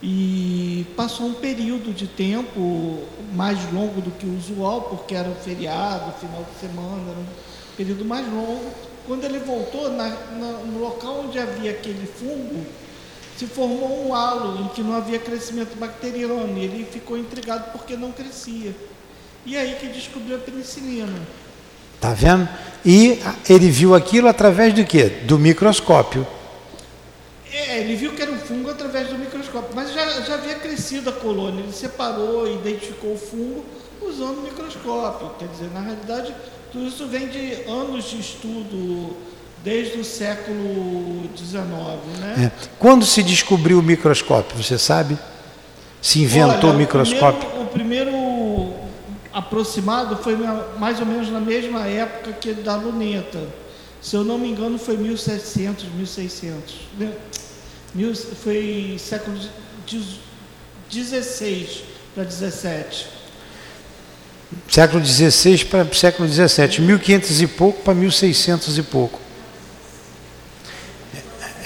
E 0.02 0.88
passou 0.98 1.28
um 1.28 1.36
período 1.36 1.94
de 1.94 2.08
tempo 2.08 3.04
mais 3.36 3.60
longo 3.72 4.02
do 4.02 4.10
que 4.10 4.26
o 4.26 4.36
usual, 4.36 4.82
porque 4.90 5.14
era 5.14 5.30
feriado, 5.36 6.14
final 6.20 6.44
de 6.52 6.60
semana, 6.60 7.12
era 7.12 7.20
um 7.20 7.78
período 7.78 8.04
mais 8.04 8.26
longo. 8.26 8.72
Quando 9.06 9.24
ele 9.24 9.38
voltou, 9.38 9.92
na, 9.92 10.10
na, 10.10 10.52
no 10.66 10.80
local 10.80 11.26
onde 11.28 11.38
havia 11.38 11.70
aquele 11.70 12.08
fungo, 12.08 12.66
se 13.38 13.46
formou 13.48 14.08
um 14.08 14.14
halo 14.14 14.62
em 14.62 14.68
que 14.70 14.82
não 14.82 14.96
havia 14.96 15.20
crescimento 15.20 15.78
bacteriano. 15.78 16.58
E 16.58 16.64
ele 16.64 16.88
ficou 16.90 17.18
intrigado 17.18 17.72
porque 17.72 17.96
não 17.96 18.12
crescia. 18.12 18.76
E 19.46 19.58
aí 19.58 19.76
que 19.80 19.88
descobriu 19.88 20.36
a 20.36 20.40
penicilina. 20.40 21.20
Tá 22.00 22.14
vendo? 22.14 22.48
E 22.86 23.20
ele 23.50 23.70
viu 23.70 23.94
aquilo 23.94 24.28
através 24.28 24.74
do 24.74 24.84
quê? 24.86 25.06
Do 25.06 25.38
microscópio. 25.38 26.26
É, 27.52 27.80
ele 27.80 27.96
viu 27.96 28.14
que 28.14 28.22
era 28.22 28.32
um 28.32 28.40
fungo 28.40 28.70
através 28.70 29.10
do 29.10 29.18
microscópio, 29.18 29.76
mas 29.76 29.94
já, 29.94 30.22
já 30.22 30.36
havia 30.36 30.56
crescido 30.56 31.10
a 31.10 31.14
colônia. 31.14 31.62
Ele 31.62 31.74
separou 31.74 32.48
e 32.48 32.56
identificou 32.56 33.14
o 33.14 33.18
fungo 33.18 33.66
usando 34.02 34.40
o 34.40 34.42
microscópio. 34.42 35.32
Quer 35.38 35.48
dizer, 35.50 35.70
na 35.74 35.82
realidade, 35.82 36.34
tudo 36.72 36.88
isso 36.88 37.08
vem 37.08 37.28
de 37.28 37.64
anos 37.70 38.10
de 38.10 38.20
estudo 38.20 39.16
desde 39.64 40.00
o 40.00 40.04
século 40.04 41.30
XIX. 41.38 41.62
Né? 42.20 42.52
É. 42.52 42.68
Quando 42.80 43.06
se 43.06 43.22
descobriu 43.24 43.80
o 43.80 43.84
microscópio, 43.84 44.62
você 44.62 44.78
sabe? 44.78 45.18
Se 46.02 46.22
inventou 46.22 46.70
Olha, 46.70 46.76
o 46.76 46.78
microscópio? 46.78 47.48
O 47.62 47.66
primeiro, 47.68 48.10
o 48.10 48.16
primeiro 48.16 48.74
aproximado 49.32 50.18
foi 50.18 50.36
mais 50.78 51.00
ou 51.00 51.06
menos 51.06 51.30
na 51.30 51.40
mesma 51.40 51.88
época 51.88 52.34
que 52.34 52.54
da 52.54 52.76
luneta. 52.76 53.40
Se 54.02 54.16
eu 54.16 54.24
não 54.24 54.38
me 54.38 54.50
engano, 54.50 54.80
foi 54.80 54.98
1700, 54.98 55.86
1600 55.94 56.76
foi 58.44 58.96
século 58.98 59.38
XVI 60.90 61.84
para 62.16 62.24
17. 62.24 63.08
Século 64.68 65.06
XVI 65.06 65.66
para 65.66 65.94
século 65.94 66.28
XVII, 66.28 66.82
1500 66.82 67.42
e 67.42 67.48
pouco 67.48 67.82
para 67.84 67.94
1600 67.94 68.78
e 68.78 68.84
pouco. 68.84 69.21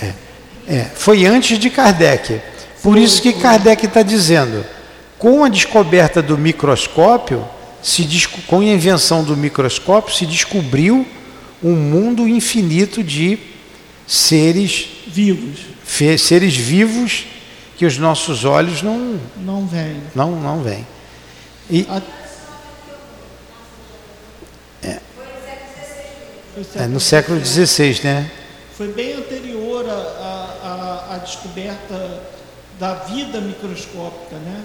É, 0.02 0.14
é, 0.68 0.84
foi 0.96 1.26
antes 1.26 1.58
de 1.58 1.70
Kardec. 1.70 2.42
Por 2.82 2.98
isso 2.98 3.22
que 3.22 3.34
Kardec 3.34 3.86
está 3.86 4.02
dizendo, 4.02 4.66
com 5.18 5.44
a 5.44 5.50
descoberta 5.50 6.22
do 6.22 6.38
microscópio, 6.38 7.48
se, 7.82 8.08
com 8.48 8.60
a 8.60 8.66
invenção 8.66 9.24
do 9.24 9.36
microscópio, 9.36 10.14
se 10.14 10.26
descobriu 10.26 11.06
um 11.64 11.74
mundo 11.74 12.28
infinito 12.28 13.04
de 13.04 13.40
seres 14.08 14.88
vivos 15.08 15.76
seres 16.18 16.56
vivos 16.56 17.26
que 17.78 17.86
os 17.86 17.98
nossos 17.98 18.46
olhos 18.46 18.82
não 18.82 19.20
não 19.38 19.68
veem. 19.68 20.02
Não, 20.14 20.32
não 20.40 20.62
veem. 20.62 20.86
E 21.70 21.86
A... 21.90 22.02
é, 24.84 25.00
é 26.76 26.88
no 26.88 27.00
século 27.00 27.44
XVI, 27.44 28.02
né? 28.04 28.32
Foi 28.78 28.88
bem 28.90 29.05
descoberta 31.26 32.24
da 32.80 32.94
vida 32.96 33.42
microscópica, 33.42 34.38
né? 34.38 34.64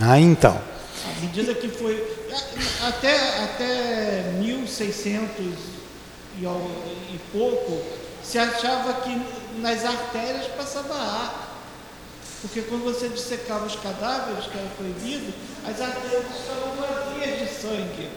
Ah, 0.00 0.18
então. 0.18 0.60
À 1.04 1.20
medida 1.20 1.54
que 1.54 1.68
foi 1.68 1.96
até 2.86 3.44
até 3.44 4.22
1600 4.38 5.40
e, 6.38 6.44
e 6.44 7.20
pouco 7.32 7.82
se 8.22 8.38
achava 8.38 8.94
que 9.02 9.20
nas 9.60 9.84
artérias 9.84 10.46
passava 10.56 10.94
ar. 10.94 11.48
Porque 12.40 12.62
quando 12.62 12.84
você 12.84 13.08
dissecava 13.08 13.66
os 13.66 13.76
cadáveres, 13.76 14.46
que 14.46 14.58
era 14.58 14.68
proibido, 14.76 15.32
as 15.64 15.80
artérias 15.80 16.24
estavam 16.40 16.74
vazias 16.76 17.38
de 17.38 17.54
sangue. 17.54 18.10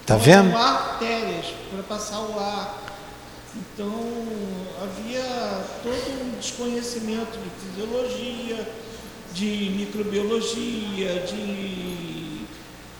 Está 0.00 0.16
vendo? 0.16 0.50
Então, 0.50 0.62
artérias 0.62 1.46
para 1.70 1.82
passar 1.82 2.20
o 2.20 2.38
ar. 2.38 2.83
Então 3.56 3.92
havia 4.82 5.64
todo 5.82 6.22
um 6.22 6.38
desconhecimento 6.38 7.38
de 7.38 7.50
fisiologia, 7.60 8.68
de 9.32 9.72
microbiologia, 9.76 11.24
de 11.26 12.44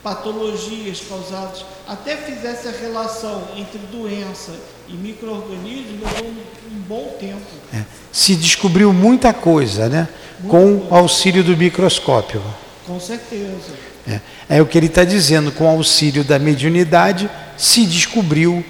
patologias 0.03 1.01
causadas, 1.09 1.65
até 1.89 2.17
fizesse 2.17 2.69
a 2.69 2.73
relação 2.73 3.49
entre 3.57 3.79
doença 3.91 4.53
e 4.87 4.93
microorganismo, 4.93 5.99
levou 6.05 6.29
um, 6.29 6.81
bom 6.87 7.17
tempo. 7.19 7.41
É. 7.73 7.83
Se 8.13 8.37
descobriu 8.37 8.93
muita 8.93 9.33
coisa, 9.33 9.89
né? 9.89 10.09
com 10.49 10.77
o 10.77 10.95
auxílio 10.95 11.43
do 11.43 11.57
microscópio. 11.57 12.43
Com 12.87 13.01
certeza. 13.01 13.73
É, 14.07 14.21
é 14.49 14.63
o 14.63 14.67
que 14.67 14.77
ele 14.77 14.87
está 14.87 15.05
dizendo, 15.05 15.51
com 15.51 15.65
o 15.65 15.69
auxílio 15.69 16.23
da 16.23 16.39
mediunidade 16.39 17.31
se 17.57 17.87
descobriu 17.87 18.65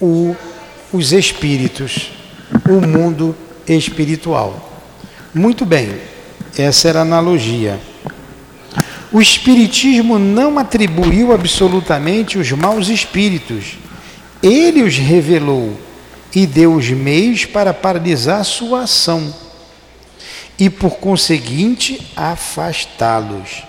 o, 0.00 0.36
os 0.92 1.12
espíritos, 1.12 2.12
o 2.68 2.86
mundo 2.86 3.34
espiritual. 3.66 4.84
Muito 5.34 5.64
bem, 5.64 5.90
essa 6.56 6.88
era 6.88 7.00
a 7.00 7.02
analogia. 7.02 7.78
O 9.12 9.20
Espiritismo 9.20 10.18
não 10.18 10.58
atribuiu 10.58 11.32
absolutamente 11.32 12.38
os 12.38 12.50
maus 12.52 12.88
espíritos. 12.88 13.78
Ele 14.42 14.82
os 14.82 14.96
revelou 14.96 15.78
e 16.34 16.46
deu 16.46 16.74
os 16.74 16.90
meios 16.90 17.44
para 17.44 17.72
paralisar 17.72 18.44
sua 18.44 18.82
ação 18.82 19.34
e, 20.58 20.68
por 20.68 20.96
conseguinte, 20.96 22.00
afastá-los. 22.16 23.62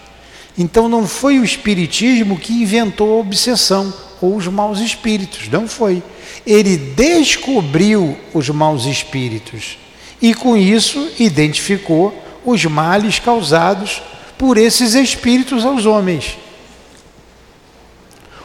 Então, 0.57 0.89
não 0.89 1.07
foi 1.07 1.39
o 1.39 1.43
Espiritismo 1.43 2.37
que 2.37 2.53
inventou 2.53 3.13
a 3.13 3.21
obsessão 3.21 3.93
ou 4.19 4.35
os 4.35 4.47
maus 4.47 4.79
espíritos, 4.79 5.47
não 5.49 5.67
foi. 5.67 6.01
Ele 6.45 6.77
descobriu 6.77 8.17
os 8.33 8.49
maus 8.49 8.85
espíritos 8.85 9.77
e, 10.21 10.33
com 10.33 10.55
isso, 10.55 11.11
identificou 11.19 12.23
os 12.45 12.63
males 12.65 13.19
causados 13.19 14.01
por 14.37 14.57
esses 14.57 14.93
espíritos 14.93 15.65
aos 15.65 15.85
homens. 15.85 16.37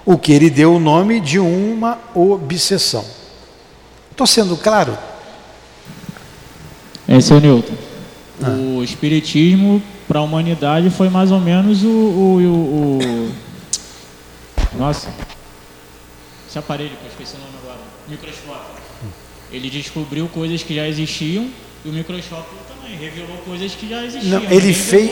O 0.05 0.19
que 0.19 0.33
ele 0.33 0.51
deu 0.51 0.75
o 0.75 0.81
nome 0.81 1.21
de 1.21 1.39
uma 1.39 1.99
obsessão. 2.15 3.05
Estou 4.11 4.27
sendo 4.27 4.57
claro? 4.57 4.99
É 7.07 7.17
o 7.17 7.41
Newton. 7.41 7.75
Ah. 8.43 8.51
O 8.51 8.83
Espiritismo 8.83 9.83
para 10.09 10.21
a 10.21 10.23
humanidade 10.23 10.91
foi 10.91 11.09
mais 11.09 11.31
ou 11.31 11.41
menos 11.41 11.83
o, 11.85 11.89
o, 11.89 12.39
o, 12.39 12.99
o, 12.99 13.33
Nossa. 14.77 15.09
Esse 16.49 16.59
aparelho 16.59 16.91
que 16.91 17.05
eu 17.05 17.09
esqueci 17.11 17.37
o 17.37 17.39
nome 17.39 17.53
agora. 17.63 17.79
Microscópio. 18.13 18.83
Ele 19.51 19.69
descobriu 19.69 20.29
coisas 20.29 20.63
que 20.63 20.75
já 20.75 20.89
existiam 20.89 21.49
e 21.85 21.89
o 21.89 21.93
microscópio 21.93 22.57
também 22.69 22.97
revelou 22.97 23.37
coisas 23.39 23.73
que 23.73 23.89
já 23.89 24.05
existiam. 24.05 24.41
Não, 24.41 24.51
ele 24.51 24.73
fez. 24.73 25.11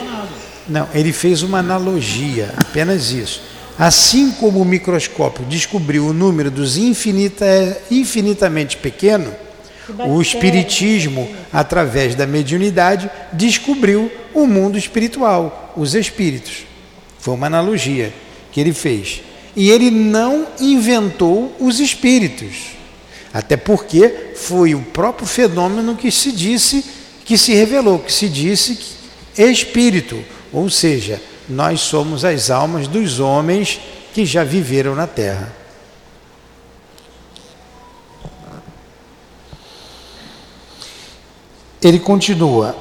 Não, 0.68 0.88
ele 0.94 1.12
fez 1.12 1.42
uma 1.42 1.58
analogia, 1.58 2.54
apenas 2.56 3.10
isso. 3.10 3.42
Assim 3.78 4.30
como 4.32 4.60
o 4.60 4.64
microscópio 4.64 5.44
descobriu 5.46 6.06
o 6.06 6.12
número 6.12 6.50
dos 6.50 6.76
infinita, 6.76 7.46
infinitamente 7.90 8.76
pequeno, 8.76 9.34
o 10.06 10.20
espiritismo, 10.20 11.28
através 11.52 12.14
da 12.14 12.26
mediunidade, 12.26 13.10
descobriu 13.32 14.12
o 14.34 14.46
mundo 14.46 14.78
espiritual, 14.78 15.72
os 15.76 15.94
espíritos. 15.94 16.66
Foi 17.18 17.34
uma 17.34 17.46
analogia 17.46 18.12
que 18.52 18.60
ele 18.60 18.72
fez. 18.72 19.22
E 19.56 19.70
ele 19.70 19.90
não 19.90 20.46
inventou 20.60 21.54
os 21.58 21.80
espíritos. 21.80 22.79
Até 23.32 23.56
porque 23.56 24.32
foi 24.34 24.74
o 24.74 24.82
próprio 24.82 25.26
fenômeno 25.26 25.96
que 25.96 26.10
se 26.10 26.32
disse, 26.32 26.84
que 27.24 27.38
se 27.38 27.54
revelou, 27.54 27.98
que 27.98 28.12
se 28.12 28.28
disse 28.28 28.98
espírito 29.36 30.22
ou 30.52 30.68
seja, 30.68 31.22
nós 31.48 31.80
somos 31.80 32.24
as 32.24 32.50
almas 32.50 32.88
dos 32.88 33.20
homens 33.20 33.80
que 34.12 34.24
já 34.24 34.42
viveram 34.42 34.94
na 34.94 35.06
terra. 35.06 35.52
Ele 41.80 41.98
continua, 41.98 42.76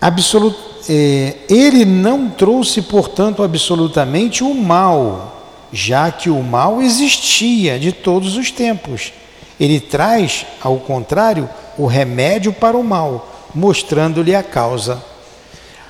absolut, 0.00 0.56
é, 0.88 1.36
ele 1.48 1.84
não 1.84 2.30
trouxe, 2.30 2.80
portanto, 2.80 3.42
absolutamente 3.42 4.42
o 4.42 4.54
mal, 4.54 5.66
já 5.70 6.10
que 6.10 6.30
o 6.30 6.42
mal 6.42 6.80
existia 6.80 7.78
de 7.78 7.92
todos 7.92 8.36
os 8.36 8.50
tempos. 8.50 9.12
Ele 9.58 9.80
traz, 9.80 10.46
ao 10.60 10.78
contrário, 10.78 11.48
o 11.78 11.86
remédio 11.86 12.52
para 12.52 12.76
o 12.76 12.84
mal, 12.84 13.50
mostrando-lhe 13.54 14.34
a 14.34 14.42
causa. 14.42 15.02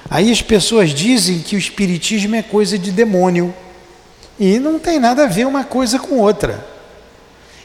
Aí 0.09 0.31
as 0.31 0.43
pessoas 0.43 0.91
dizem 0.91 1.41
que 1.41 1.57
o 1.57 1.59
espiritismo 1.59 2.37
é 2.37 2.43
coisa 2.43 2.79
de 2.79 2.93
demônio. 2.93 3.55
E 4.39 4.59
não 4.59 4.79
tem 4.79 4.99
nada 4.99 5.25
a 5.25 5.29
ver 5.29 5.47
uma 5.47 5.65
coisa 5.65 5.99
com 5.99 6.19
outra. 6.19 6.67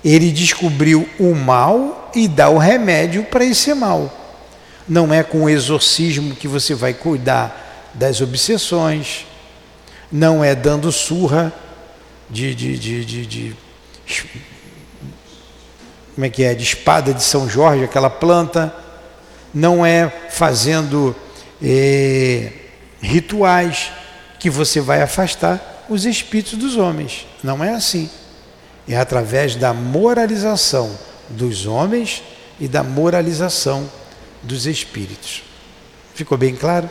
Ele 0.04 0.32
descobriu 0.32 1.08
o 1.20 1.36
mal 1.36 2.12
e 2.16 2.28
dá 2.28 2.50
o 2.50 2.58
remédio 2.58 3.24
para 3.24 3.44
esse 3.44 3.74
mal. 3.74 4.14
Não 4.88 5.14
é 5.14 5.24
com 5.24 5.44
o 5.44 5.50
exorcismo 5.50 6.36
que 6.36 6.48
você 6.48 6.74
vai 6.74 6.94
cuidar 6.94 7.92
das 7.94 8.22
obsessões, 8.22 9.26
não 10.12 10.44
é 10.44 10.56
dando 10.56 10.92
surra 10.92 11.54
de, 12.30 12.56
de, 12.56 12.78
de, 12.78 13.06
de, 13.06 13.26
de 13.26 13.56
como 16.20 16.26
é 16.26 16.30
que 16.30 16.44
é, 16.44 16.54
de 16.54 16.64
espada 16.64 17.14
de 17.14 17.24
São 17.24 17.50
Jorge, 17.50 17.86
aquela 17.86 18.10
planta, 18.10 18.76
não 19.54 19.86
é 19.86 20.10
fazendo 20.30 21.16
eh, 21.64 22.52
rituais 23.02 23.90
que 24.38 24.50
você 24.50 24.82
vai 24.82 25.02
afastar 25.02 25.86
os 25.88 26.06
espíritos 26.06 26.60
dos 26.60 26.76
homens. 26.76 27.26
Não 27.42 27.64
é 27.64 27.74
assim. 27.74 28.10
É 28.86 28.98
através 28.98 29.56
da 29.56 29.74
moralização 29.74 30.94
dos 31.30 31.66
homens 31.66 32.22
e 32.60 32.68
da 32.68 32.84
moralização 32.84 33.90
dos 34.44 34.68
espíritos. 34.68 35.42
Ficou 36.14 36.38
bem 36.38 36.54
claro? 36.54 36.90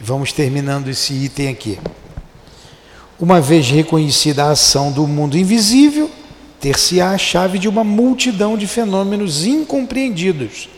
Vamos 0.00 0.32
terminando 0.32 0.88
esse 0.88 1.12
item 1.12 1.48
aqui. 1.48 1.78
Uma 3.20 3.42
vez 3.42 3.70
reconhecida 3.70 4.44
a 4.44 4.52
ação 4.52 4.90
do 4.90 5.06
mundo 5.06 5.36
invisível, 5.36 6.10
ter-se-á 6.60 7.10
a 7.10 7.18
chave 7.18 7.58
de 7.58 7.68
uma 7.68 7.84
multidão 7.84 8.56
de 8.56 8.66
fenômenos 8.66 9.44
incompreendidos, 9.44 10.68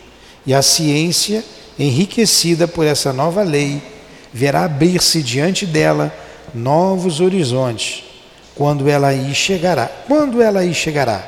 e 0.46 0.54
a 0.54 0.62
ciência, 0.62 1.44
enriquecida 1.78 2.66
por 2.66 2.86
essa 2.86 3.12
nova 3.12 3.42
lei, 3.42 3.82
verá 4.32 4.64
abrir-se 4.64 5.22
diante 5.22 5.66
dela 5.66 6.12
novos 6.54 7.20
horizontes, 7.20 8.04
quando 8.54 8.88
ela 8.88 9.08
aí 9.08 9.34
chegará. 9.34 9.86
Quando 9.86 10.42
ela 10.42 10.60
aí 10.60 10.74
chegará? 10.74 11.26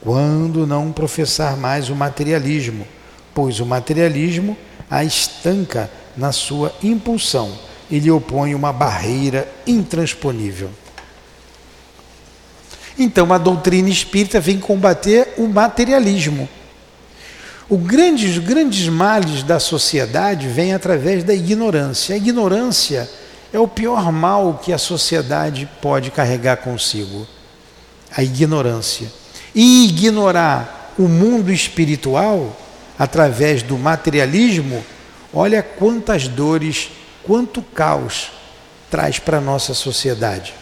Quando 0.00 0.66
não 0.66 0.92
professar 0.92 1.56
mais 1.56 1.88
o 1.88 1.94
materialismo, 1.94 2.86
pois 3.34 3.60
o 3.60 3.66
materialismo 3.66 4.56
a 4.90 5.04
estanca 5.04 5.90
na 6.16 6.32
sua 6.32 6.72
impulsão 6.82 7.52
e 7.90 7.98
lhe 7.98 8.10
opõe 8.10 8.54
uma 8.54 8.72
barreira 8.72 9.48
intransponível. 9.66 10.70
Então 12.98 13.32
a 13.32 13.38
doutrina 13.38 13.88
espírita 13.88 14.40
vem 14.40 14.58
combater 14.58 15.34
o 15.36 15.46
materialismo. 15.46 16.48
O 17.68 17.76
grande, 17.76 18.26
os 18.26 18.38
grandes 18.38 18.88
males 18.88 19.42
da 19.42 19.58
sociedade 19.58 20.46
vêm 20.48 20.72
através 20.72 21.24
da 21.24 21.34
ignorância. 21.34 22.14
A 22.14 22.18
ignorância 22.18 23.10
é 23.52 23.58
o 23.58 23.66
pior 23.66 24.12
mal 24.12 24.60
que 24.62 24.72
a 24.72 24.78
sociedade 24.78 25.68
pode 25.82 26.10
carregar 26.10 26.58
consigo. 26.58 27.26
A 28.16 28.22
ignorância. 28.22 29.10
E 29.54 29.86
ignorar 29.88 30.94
o 30.98 31.08
mundo 31.08 31.52
espiritual 31.52 32.56
através 32.98 33.62
do 33.62 33.76
materialismo, 33.76 34.84
olha 35.32 35.62
quantas 35.62 36.28
dores, 36.28 36.90
quanto 37.24 37.60
caos 37.60 38.30
traz 38.90 39.18
para 39.18 39.38
a 39.38 39.40
nossa 39.40 39.74
sociedade. 39.74 40.54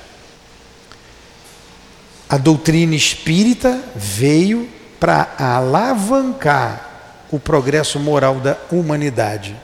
A 2.28 2.38
doutrina 2.38 2.94
espírita 2.94 3.82
veio 3.94 4.68
para 4.98 5.34
alavancar 5.38 6.90
o 7.30 7.38
progresso 7.38 7.98
moral 7.98 8.36
da 8.36 8.56
humanidade. 8.70 9.56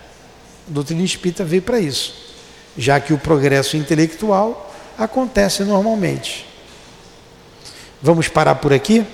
A 0.69 0.73
doutrina 0.73 1.03
espírita 1.03 1.45
veio 1.45 1.63
para 1.63 1.81
isso, 1.81 2.15
já 2.77 3.01
que 3.01 3.13
o 3.13 3.19
progresso 3.19 3.77
intelectual 3.77 4.75
acontece 4.99 5.65
normalmente. 5.65 6.47
Vamos 8.03 8.29
parar 8.29 8.57
por 8.57 8.73
aqui? 8.73 9.05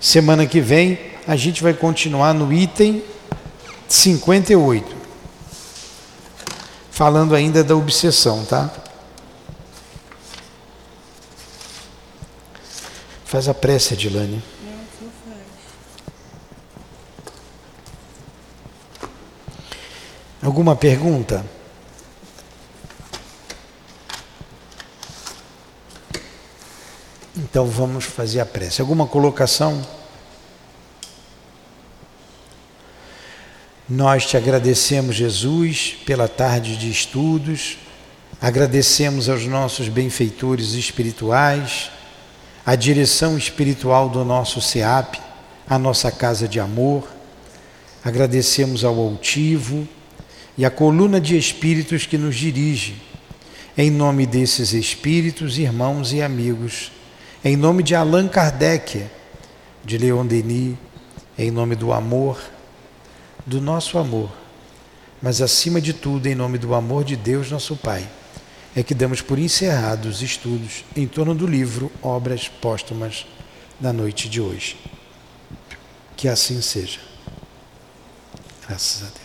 Semana 0.00 0.46
que 0.46 0.60
vem 0.60 0.98
a 1.26 1.36
gente 1.36 1.62
vai 1.62 1.72
continuar 1.72 2.34
no 2.34 2.52
item 2.52 3.02
58, 3.88 4.94
falando 6.90 7.34
ainda 7.34 7.64
da 7.64 7.74
obsessão, 7.74 8.44
tá? 8.44 8.70
Faz 13.34 13.48
a 13.48 13.52
prece, 13.52 13.94
Adilane. 13.94 14.40
Alguma 20.40 20.76
pergunta? 20.76 21.44
Então 27.36 27.66
vamos 27.66 28.04
fazer 28.04 28.38
a 28.38 28.46
prece. 28.46 28.80
Alguma 28.80 29.04
colocação? 29.04 29.84
Nós 33.88 34.26
te 34.26 34.36
agradecemos, 34.36 35.16
Jesus, 35.16 35.96
pela 36.06 36.28
tarde 36.28 36.76
de 36.76 36.88
estudos, 36.88 37.78
agradecemos 38.40 39.28
aos 39.28 39.44
nossos 39.44 39.88
benfeitores 39.88 40.74
espirituais 40.74 41.90
a 42.66 42.74
direção 42.76 43.36
espiritual 43.36 44.08
do 44.08 44.24
nosso 44.24 44.60
SEAP, 44.60 45.20
a 45.68 45.78
nossa 45.78 46.10
casa 46.10 46.48
de 46.48 46.58
amor. 46.58 47.06
Agradecemos 48.02 48.84
ao 48.84 48.98
altivo 48.98 49.86
e 50.56 50.64
à 50.64 50.70
coluna 50.70 51.20
de 51.20 51.36
espíritos 51.36 52.06
que 52.06 52.16
nos 52.16 52.36
dirige. 52.36 53.02
Em 53.76 53.90
nome 53.90 54.24
desses 54.24 54.72
espíritos, 54.72 55.58
irmãos 55.58 56.12
e 56.12 56.22
amigos, 56.22 56.92
em 57.44 57.56
nome 57.56 57.82
de 57.82 57.94
Allan 57.94 58.28
Kardec, 58.28 59.04
de 59.84 59.98
Leon 59.98 60.24
Denis, 60.24 60.76
em 61.36 61.50
nome 61.50 61.74
do 61.74 61.92
amor, 61.92 62.40
do 63.44 63.60
nosso 63.60 63.98
amor, 63.98 64.30
mas 65.20 65.42
acima 65.42 65.80
de 65.80 65.92
tudo, 65.92 66.26
em 66.28 66.34
nome 66.34 66.56
do 66.56 66.72
amor 66.72 67.04
de 67.04 67.16
Deus, 67.16 67.50
nosso 67.50 67.76
Pai 67.76 68.08
é 68.76 68.82
que 68.82 68.94
damos 68.94 69.20
por 69.20 69.38
encerrados 69.38 70.16
os 70.16 70.22
estudos 70.22 70.84
em 70.96 71.06
torno 71.06 71.34
do 71.34 71.46
livro 71.46 71.90
Obras 72.02 72.48
Póstumas 72.48 73.26
da 73.78 73.92
noite 73.92 74.28
de 74.28 74.40
hoje. 74.40 74.76
Que 76.16 76.28
assim 76.28 76.60
seja. 76.60 77.00
Graças 78.66 79.02
a 79.02 79.06
Deus. 79.06 79.23